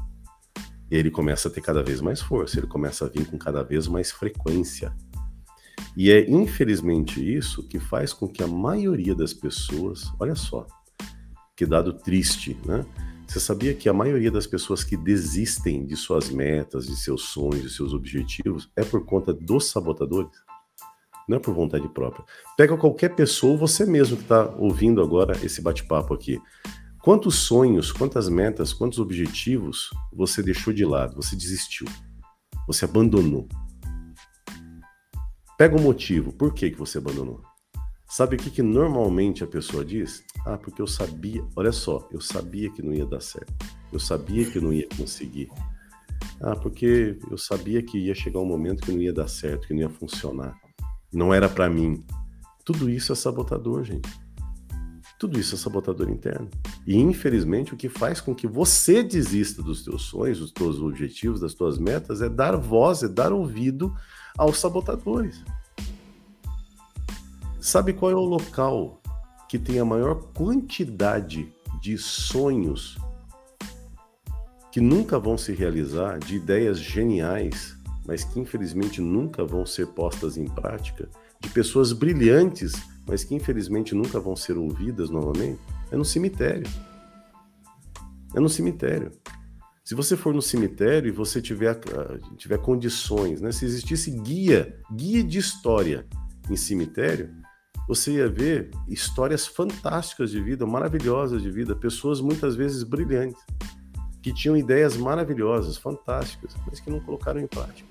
[0.91, 3.89] Ele começa a ter cada vez mais força, ele começa a vir com cada vez
[3.89, 4.95] mais frequência.
[5.97, 10.67] E é infelizmente isso que faz com que a maioria das pessoas, olha só,
[11.57, 12.85] que dado triste, né?
[13.27, 17.63] Você sabia que a maioria das pessoas que desistem de suas metas, de seus sonhos,
[17.63, 20.31] de seus objetivos, é por conta dos sabotadores?
[21.29, 22.25] Não é por vontade própria.
[22.57, 26.39] Pega qualquer pessoa, você mesmo que está ouvindo agora esse bate-papo aqui.
[27.03, 31.87] Quantos sonhos, quantas metas, quantos objetivos você deixou de lado, você desistiu,
[32.67, 33.49] você abandonou?
[35.57, 37.41] Pega o motivo, por que, que você abandonou?
[38.09, 40.25] Sabe o que, que normalmente a pessoa diz?
[40.45, 43.55] Ah, porque eu sabia, olha só, eu sabia que não ia dar certo.
[43.93, 45.49] Eu sabia que não ia conseguir.
[46.41, 49.75] Ah, porque eu sabia que ia chegar um momento que não ia dar certo, que
[49.75, 50.57] não ia funcionar.
[51.13, 52.05] Não era para mim.
[52.65, 54.09] Tudo isso é sabotador, gente.
[55.21, 56.51] Tudo isso é sabotador interno.
[56.85, 61.41] E infelizmente o que faz com que você desista dos teus sonhos, dos teus objetivos,
[61.41, 63.95] das tuas metas é dar voz, é dar ouvido
[64.37, 65.43] aos sabotadores.
[67.61, 69.01] Sabe qual é o local
[69.49, 72.99] que tem a maior quantidade de sonhos
[74.73, 80.37] que nunca vão se realizar, de ideias geniais, mas que infelizmente nunca vão ser postas
[80.37, 81.09] em prática,
[81.41, 82.73] de pessoas brilhantes,
[83.07, 85.61] mas que infelizmente nunca vão ser ouvidas novamente,
[85.93, 86.67] é no cemitério.
[88.35, 89.13] É no cemitério.
[89.85, 91.79] Se você for no cemitério e você tiver,
[92.39, 93.53] tiver condições, né?
[93.53, 96.07] se existisse guia, guia de história
[96.49, 97.31] em cemitério,
[97.87, 103.45] você ia ver histórias fantásticas de vida, maravilhosas de vida, pessoas muitas vezes brilhantes,
[104.23, 107.87] que tinham ideias maravilhosas, fantásticas, mas que não colocaram em prática.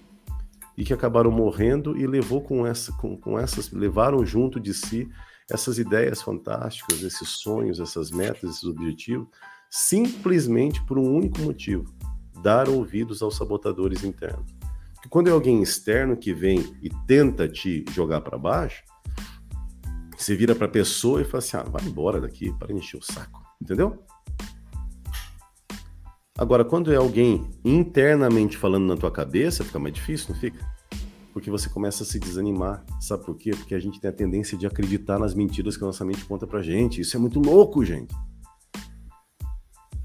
[0.76, 5.08] E que acabaram morrendo e levou com, essa, com, com essas, levaram junto de si
[5.48, 9.28] essas ideias fantásticas, esses sonhos, essas metas, esses objetivos,
[9.74, 11.92] simplesmente por um único motivo:
[12.44, 14.54] dar ouvidos aos sabotadores internos.
[14.94, 18.84] Porque quando é alguém externo que vem e tenta te jogar para baixo,
[20.16, 23.02] você vira para a pessoa e fala assim: ah, vai embora daqui para encher o
[23.02, 23.42] saco.
[23.60, 23.98] Entendeu?
[26.38, 30.64] Agora, quando é alguém internamente falando na tua cabeça, fica mais difícil, não fica?
[31.32, 32.86] Porque você começa a se desanimar.
[33.02, 33.52] Sabe por quê?
[33.52, 36.46] Porque a gente tem a tendência de acreditar nas mentiras que a nossa mente conta
[36.46, 37.02] pra gente.
[37.02, 38.14] Isso é muito louco, gente.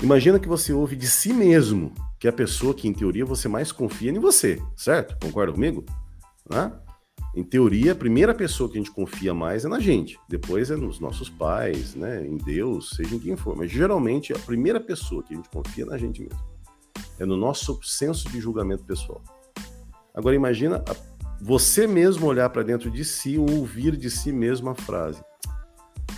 [0.03, 3.49] Imagina que você ouve de si mesmo que é a pessoa que, em teoria, você
[3.49, 5.16] mais confia em você, certo?
[5.24, 5.84] Concorda comigo?
[6.51, 6.72] Né?
[7.34, 10.76] Em teoria, a primeira pessoa que a gente confia mais é na gente, depois é
[10.76, 13.57] nos nossos pais, né, em Deus, seja em quem for.
[13.57, 16.38] Mas geralmente a primeira pessoa que a gente confia é na gente mesmo.
[17.18, 19.22] É no nosso senso de julgamento pessoal.
[20.12, 20.82] Agora imagina
[21.40, 25.22] você mesmo olhar para dentro de si ou ouvir de si mesmo a frase: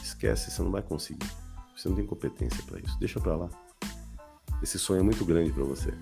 [0.03, 1.29] esquece, você não vai conseguir.
[1.77, 2.99] Você não tem competência para isso.
[2.99, 3.51] Deixa para lá.
[4.63, 5.93] Esse sonho é muito grande para você.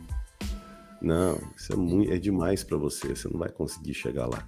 [1.00, 3.14] Não, isso é, muito, é demais para você.
[3.14, 4.46] Você não vai conseguir chegar lá.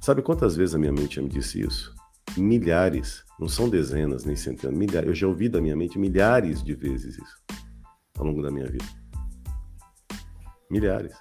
[0.00, 1.94] Sabe quantas vezes a minha mente já me disse isso?
[2.36, 5.08] Milhares, não são dezenas nem centenas, milhares.
[5.08, 7.42] Eu já ouvi da minha mente milhares de vezes isso
[8.18, 8.84] ao longo da minha vida.
[10.70, 11.14] Milhares.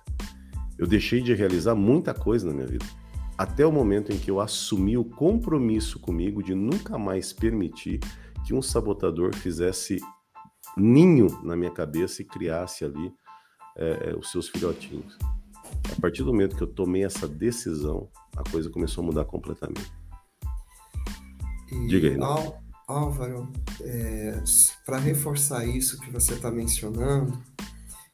[0.77, 2.85] Eu deixei de realizar muita coisa na minha vida.
[3.37, 7.99] Até o momento em que eu assumi o compromisso comigo de nunca mais permitir
[8.45, 9.99] que um sabotador fizesse
[10.77, 13.13] ninho na minha cabeça e criasse ali
[13.75, 15.17] é, os seus filhotinhos.
[15.91, 19.91] A partir do momento que eu tomei essa decisão, a coisa começou a mudar completamente.
[21.71, 22.17] E, Diga aí.
[22.17, 22.25] Né?
[22.87, 23.49] Álvaro,
[23.81, 24.43] é,
[24.85, 27.41] para reforçar isso que você está mencionando,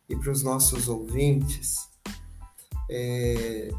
[0.08, 1.90] e para os nossos ouvintes,
[2.90, 3.70] é,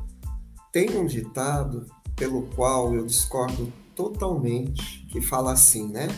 [0.72, 6.08] tem um ditado pelo qual eu discordo totalmente, que fala assim, né?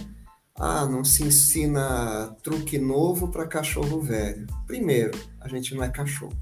[0.59, 4.47] Ah, não se ensina truque novo para cachorro velho.
[4.67, 6.37] Primeiro, a gente não é cachorro.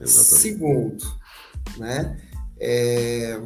[0.00, 0.40] Exatamente.
[0.40, 1.04] Segundo,
[1.76, 2.20] né?
[2.58, 3.40] É,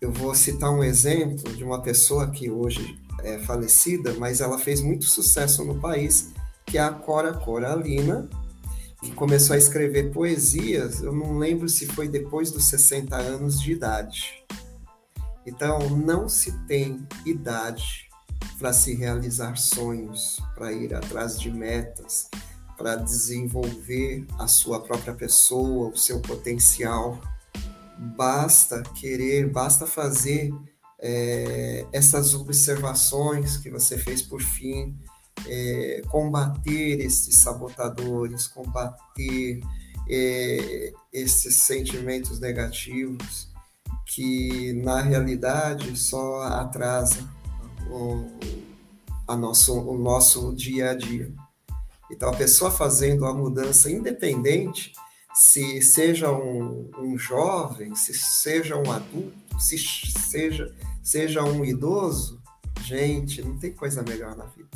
[0.00, 4.80] eu vou citar um exemplo de uma pessoa que hoje é falecida, mas ela fez
[4.80, 6.32] muito sucesso no país,
[6.66, 8.28] que é a Cora Coralina,
[9.02, 13.72] que começou a escrever poesias, eu não lembro se foi depois dos 60 anos de
[13.72, 14.44] idade.
[15.46, 18.09] Então, não se tem idade
[18.58, 22.28] para se realizar sonhos, para ir atrás de metas,
[22.76, 27.20] para desenvolver a sua própria pessoa, o seu potencial.
[28.16, 30.52] Basta querer, basta fazer
[30.98, 34.96] é, essas observações que você fez por fim,
[35.46, 39.60] é, combater esses sabotadores, combater
[40.08, 43.48] é, esses sentimentos negativos
[44.06, 47.39] que na realidade só atrasa
[47.90, 48.26] o,
[49.26, 51.32] a nosso, o nosso dia a dia.
[52.10, 54.92] Então, a pessoa fazendo a mudança independente,
[55.34, 62.40] se seja um, um jovem, se seja um adulto, se seja, seja um idoso,
[62.82, 64.68] gente, não tem coisa melhor na vida.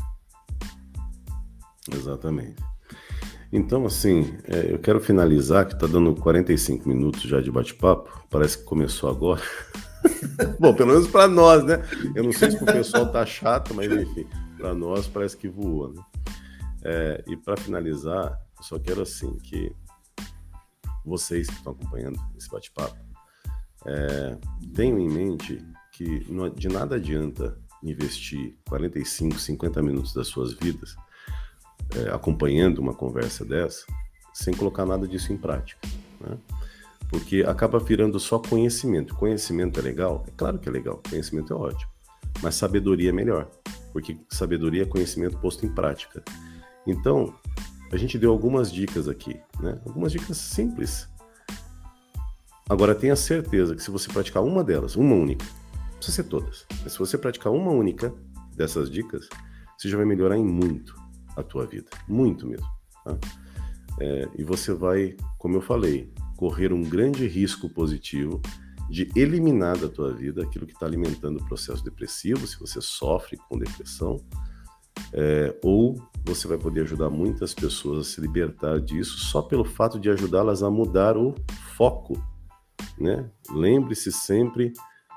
[1.92, 2.62] Exatamente.
[3.52, 8.58] Então, assim, é, eu quero finalizar, que está dando 45 minutos já de bate-papo, parece
[8.58, 9.42] que começou agora.
[10.58, 11.82] Bom, pelo menos para nós, né?
[12.14, 14.26] Eu não sei se o pessoal tá chato, mas enfim,
[14.56, 16.02] para nós parece que voou, né?
[16.84, 19.74] É, e para finalizar, eu só quero assim que
[21.04, 22.96] vocês que estão acompanhando esse bate-papo
[23.86, 24.38] é,
[24.74, 26.26] tenham em mente que
[26.56, 30.96] de nada adianta investir 45, 50 minutos das suas vidas
[31.94, 33.84] é, acompanhando uma conversa dessa
[34.32, 35.86] sem colocar nada disso em prática.
[36.20, 36.36] Né?
[37.08, 39.14] Porque acaba virando só conhecimento.
[39.14, 40.24] Conhecimento é legal?
[40.26, 41.90] É claro que é legal, conhecimento é ótimo.
[42.42, 43.48] Mas sabedoria é melhor,
[43.92, 46.22] porque sabedoria é conhecimento posto em prática.
[46.86, 47.34] Então,
[47.92, 49.80] a gente deu algumas dicas aqui, né?
[49.86, 51.08] Algumas dicas simples.
[52.68, 56.66] Agora tenha certeza que se você praticar uma delas, uma única, não precisa ser todas,
[56.82, 58.12] mas se você praticar uma única
[58.56, 59.28] dessas dicas,
[59.78, 60.96] você já vai melhorar em muito
[61.36, 62.66] a tua vida, muito mesmo.
[63.04, 63.16] Tá?
[64.00, 68.40] É, e você vai, como eu falei, correr um grande risco positivo
[68.90, 73.38] de eliminar da tua vida aquilo que está alimentando o processo depressivo, se você sofre
[73.48, 74.20] com depressão,
[75.12, 79.98] é, ou você vai poder ajudar muitas pessoas a se libertar disso só pelo fato
[79.98, 81.34] de ajudá-las a mudar o
[81.76, 82.14] foco,
[82.98, 83.28] né?
[83.50, 84.72] Lembre-se sempre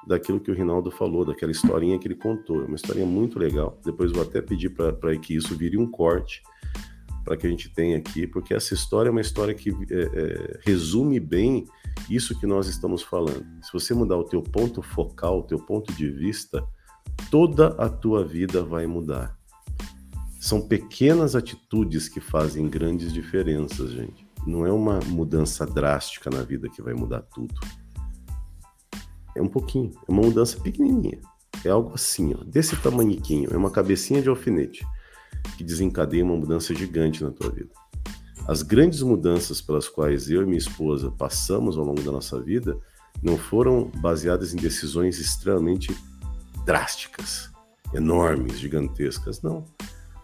[0.07, 3.79] daquilo que o Rinaldo falou, daquela historinha que ele contou, é uma historinha muito legal.
[3.83, 6.41] Depois vou até pedir para que isso vire um corte
[7.27, 10.59] para que a gente tenha aqui, porque essa história é uma história que é, é,
[10.65, 11.65] resume bem
[12.09, 13.45] isso que nós estamos falando.
[13.61, 16.65] Se você mudar o teu ponto focal, o teu ponto de vista,
[17.29, 19.37] toda a tua vida vai mudar.
[20.39, 24.25] São pequenas atitudes que fazem grandes diferenças, gente.
[24.45, 27.53] Não é uma mudança drástica na vida que vai mudar tudo.
[29.35, 31.19] É um pouquinho, é uma mudança pequenininha.
[31.65, 34.85] É algo assim, ó, desse tamanhiquinho, é uma cabecinha de alfinete
[35.57, 37.69] que desencadeia uma mudança gigante na tua vida.
[38.47, 42.77] As grandes mudanças pelas quais eu e minha esposa passamos ao longo da nossa vida
[43.21, 45.95] não foram baseadas em decisões extremamente
[46.65, 47.51] drásticas,
[47.93, 49.65] enormes, gigantescas, não.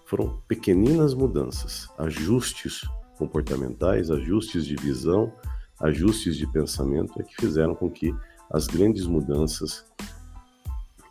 [0.06, 2.82] Foram pequeninas mudanças, ajustes
[3.18, 5.34] comportamentais, ajustes de visão,
[5.80, 8.14] ajustes de pensamento é que fizeram com que
[8.52, 9.86] as grandes mudanças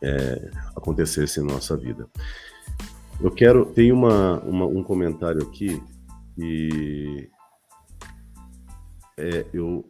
[0.03, 2.09] é, acontecessem na nossa vida.
[3.23, 3.65] Eu quero.
[3.67, 5.81] Tem uma, uma um comentário aqui
[6.37, 7.29] e
[9.17, 9.85] é, eu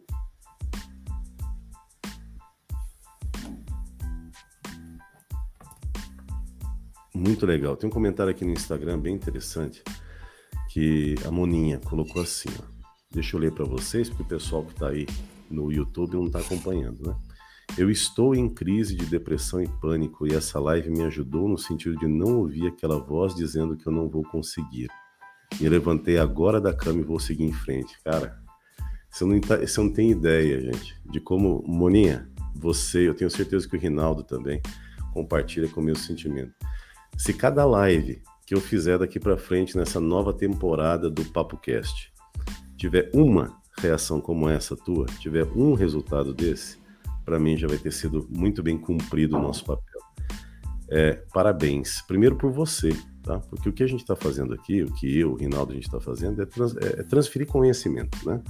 [7.15, 7.75] muito legal.
[7.75, 9.83] Tem um comentário aqui no Instagram bem interessante
[10.69, 12.49] que a Moninha colocou assim.
[12.59, 12.65] Ó.
[13.09, 15.07] Deixa eu ler para vocês, porque o pessoal que está aí
[15.49, 17.15] no YouTube não está acompanhando, né?
[17.77, 21.97] Eu estou em crise de depressão e pânico e essa live me ajudou no sentido
[21.97, 24.87] de não ouvir aquela voz dizendo que eu não vou conseguir.
[25.59, 27.97] Me levantei agora da cama e vou seguir em frente.
[28.03, 28.37] Cara,
[29.09, 33.67] você não, tá, você não tem ideia, gente, de como, Moninha, você, eu tenho certeza
[33.67, 34.61] que o Rinaldo também
[35.13, 36.53] compartilha com o meu sentimento.
[37.17, 42.11] Se cada live que eu fizer daqui para frente nessa nova temporada do Papo Cast
[42.75, 46.77] tiver uma reação como essa tua, tiver um resultado desse,
[47.25, 50.01] para mim já vai ter sido muito bem cumprido o nosso papel.
[50.89, 53.39] É, parabéns, primeiro por você, tá?
[53.39, 55.85] Porque o que a gente está fazendo aqui, o que eu, o Rinaldo, a gente
[55.85, 58.41] está fazendo é, trans, é, é transferir conhecimento, né?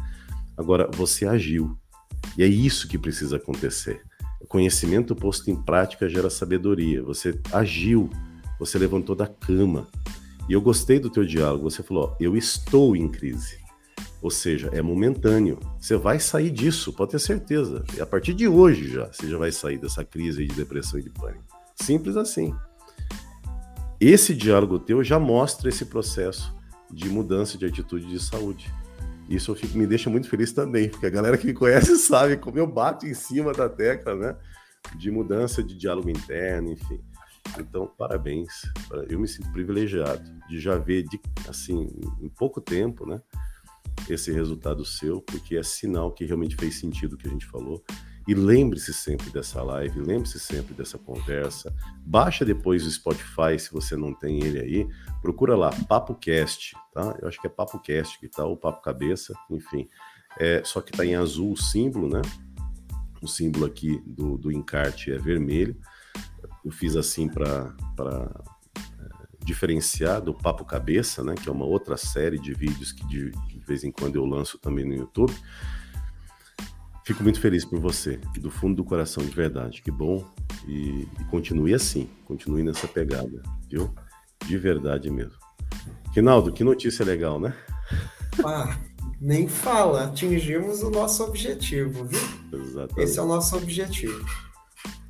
[0.57, 1.77] Agora, você agiu.
[2.37, 4.01] E é isso que precisa acontecer.
[4.47, 7.01] Conhecimento posto em prática gera sabedoria.
[7.03, 8.09] Você agiu,
[8.59, 9.87] você levantou da cama.
[10.49, 11.69] E eu gostei do teu diálogo.
[11.69, 13.62] Você falou: ó, eu estou em crise.
[14.23, 15.59] Ou seja, é momentâneo.
[15.77, 17.83] Você vai sair disso, pode ter certeza.
[17.93, 21.03] E a partir de hoje já, você já vai sair dessa crise de depressão e
[21.03, 21.43] de pânico.
[21.75, 22.55] Simples assim.
[23.99, 26.55] Esse diálogo teu já mostra esse processo
[26.89, 28.73] de mudança de atitude de saúde.
[29.29, 32.57] Isso fico, me deixa muito feliz também, porque a galera que me conhece sabe como
[32.57, 34.37] eu bato em cima da tecla, né?
[34.95, 37.01] De mudança de diálogo interno, enfim.
[37.59, 38.61] Então, parabéns.
[39.09, 41.19] Eu me sinto privilegiado de já ver, de,
[41.49, 41.89] assim,
[42.21, 43.21] em pouco tempo, né?
[44.09, 47.83] Esse resultado seu, porque é sinal que realmente fez sentido o que a gente falou.
[48.25, 51.75] E lembre-se sempre dessa live, lembre-se sempre dessa conversa.
[52.05, 54.87] Baixa depois o Spotify, se você não tem ele aí.
[55.21, 57.17] Procura lá, Papo Cast, tá?
[57.21, 59.89] Eu acho que é Papo Cast que tá, ou Papo Cabeça, enfim.
[60.39, 62.21] É, só que tá em azul o símbolo, né?
[63.21, 65.77] O símbolo aqui do, do encarte é vermelho.
[66.63, 67.75] Eu fiz assim para
[69.43, 73.31] diferenciar do Papo Cabeça, né, que é uma outra série de vídeos que de,
[73.63, 75.33] de, vez em quando eu lanço também no YouTube.
[77.05, 79.81] Fico muito feliz por você, do fundo do coração, de verdade.
[79.81, 80.25] Que bom.
[80.67, 83.93] E, e continue assim, continue nessa pegada, viu?
[84.45, 85.37] De verdade mesmo.
[86.13, 87.53] Rinaldo, que notícia legal, né?
[88.43, 88.79] Ah,
[89.21, 92.19] nem fala, atingimos o nosso objetivo, viu?
[92.51, 92.99] Exatamente.
[92.99, 94.25] Esse é o nosso objetivo.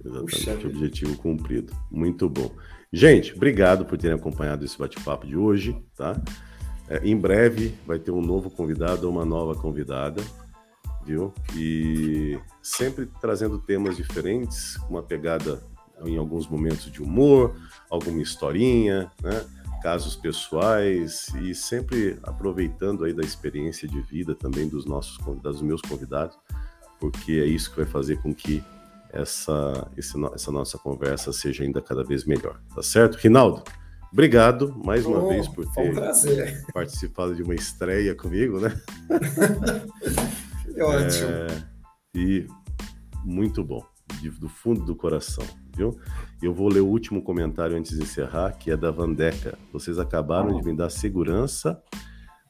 [0.03, 1.73] Exatamente, Puxa objetivo cumprido.
[1.89, 2.53] Muito bom.
[2.91, 6.21] Gente, obrigado por terem acompanhado esse bate-papo de hoje, tá?
[6.93, 10.21] É, em breve vai ter um novo convidado ou uma nova convidada,
[11.03, 11.33] viu?
[11.55, 15.59] E sempre trazendo temas diferentes, uma pegada
[16.05, 17.55] em alguns momentos de humor,
[17.89, 19.43] alguma historinha, né?
[19.81, 25.67] casos pessoais e sempre aproveitando aí da experiência de vida também dos nossos convidados, dos
[25.67, 26.37] meus convidados,
[26.99, 28.63] porque é isso que vai fazer com que
[29.09, 32.61] essa, essa nossa conversa seja ainda cada vez melhor.
[32.75, 33.15] Tá certo?
[33.15, 33.63] Rinaldo,
[34.13, 38.79] obrigado mais uma oh, vez por ter um participado de uma estreia comigo, né?
[40.79, 41.29] ótimo.
[41.29, 41.47] É,
[42.15, 42.47] e
[43.25, 43.83] muito bom.
[44.21, 45.43] de, do fundo do coração,
[45.75, 45.99] viu?
[46.41, 49.57] Eu vou ler o último comentário antes de encerrar, que é da Vandeca.
[49.71, 51.81] Vocês acabaram de me dar segurança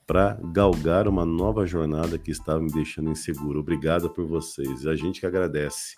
[0.05, 3.59] para galgar uma nova jornada que estava me deixando inseguro.
[3.59, 4.85] Obrigado por vocês.
[4.85, 5.95] A gente que agradece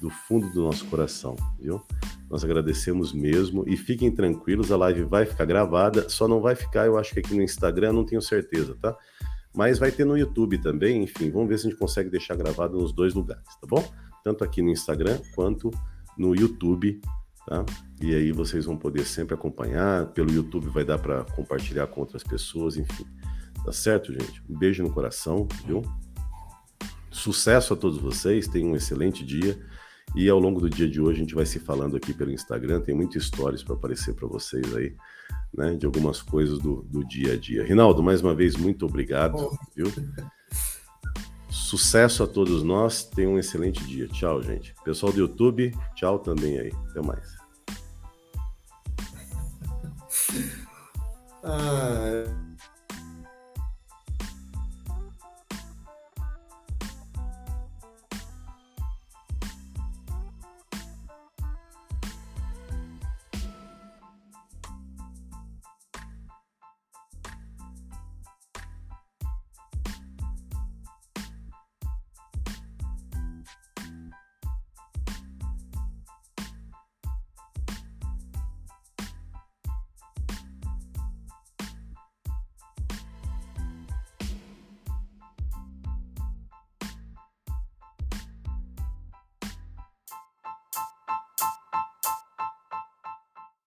[0.00, 1.82] do fundo do nosso coração, viu?
[2.30, 6.86] Nós agradecemos mesmo e fiquem tranquilos, a live vai ficar gravada, só não vai ficar,
[6.86, 8.96] eu acho que aqui no Instagram, não tenho certeza, tá?
[9.52, 12.78] Mas vai ter no YouTube também, enfim, vamos ver se a gente consegue deixar gravado
[12.78, 13.84] nos dois lugares, tá bom?
[14.22, 15.72] Tanto aqui no Instagram quanto
[16.16, 17.00] no YouTube,
[17.48, 17.66] tá?
[18.00, 22.22] E aí vocês vão poder sempre acompanhar, pelo YouTube vai dar para compartilhar com outras
[22.22, 23.04] pessoas, enfim.
[23.64, 24.42] Tá certo, gente?
[24.48, 25.82] Um beijo no coração, viu?
[27.10, 29.58] Sucesso a todos vocês, tenham um excelente dia.
[30.14, 32.80] E ao longo do dia de hoje a gente vai se falando aqui pelo Instagram,
[32.80, 34.96] tem muitas histórias para aparecer para vocês aí,
[35.54, 35.74] né?
[35.76, 37.64] De algumas coisas do, do dia a dia.
[37.64, 39.56] Rinaldo, mais uma vez, muito obrigado, oh.
[39.74, 39.86] viu?
[41.48, 44.08] Sucesso a todos nós, tenham um excelente dia.
[44.08, 44.74] Tchau, gente.
[44.84, 46.72] Pessoal do YouTube, tchau também aí.
[46.90, 47.36] Até mais.
[51.44, 52.49] Ah.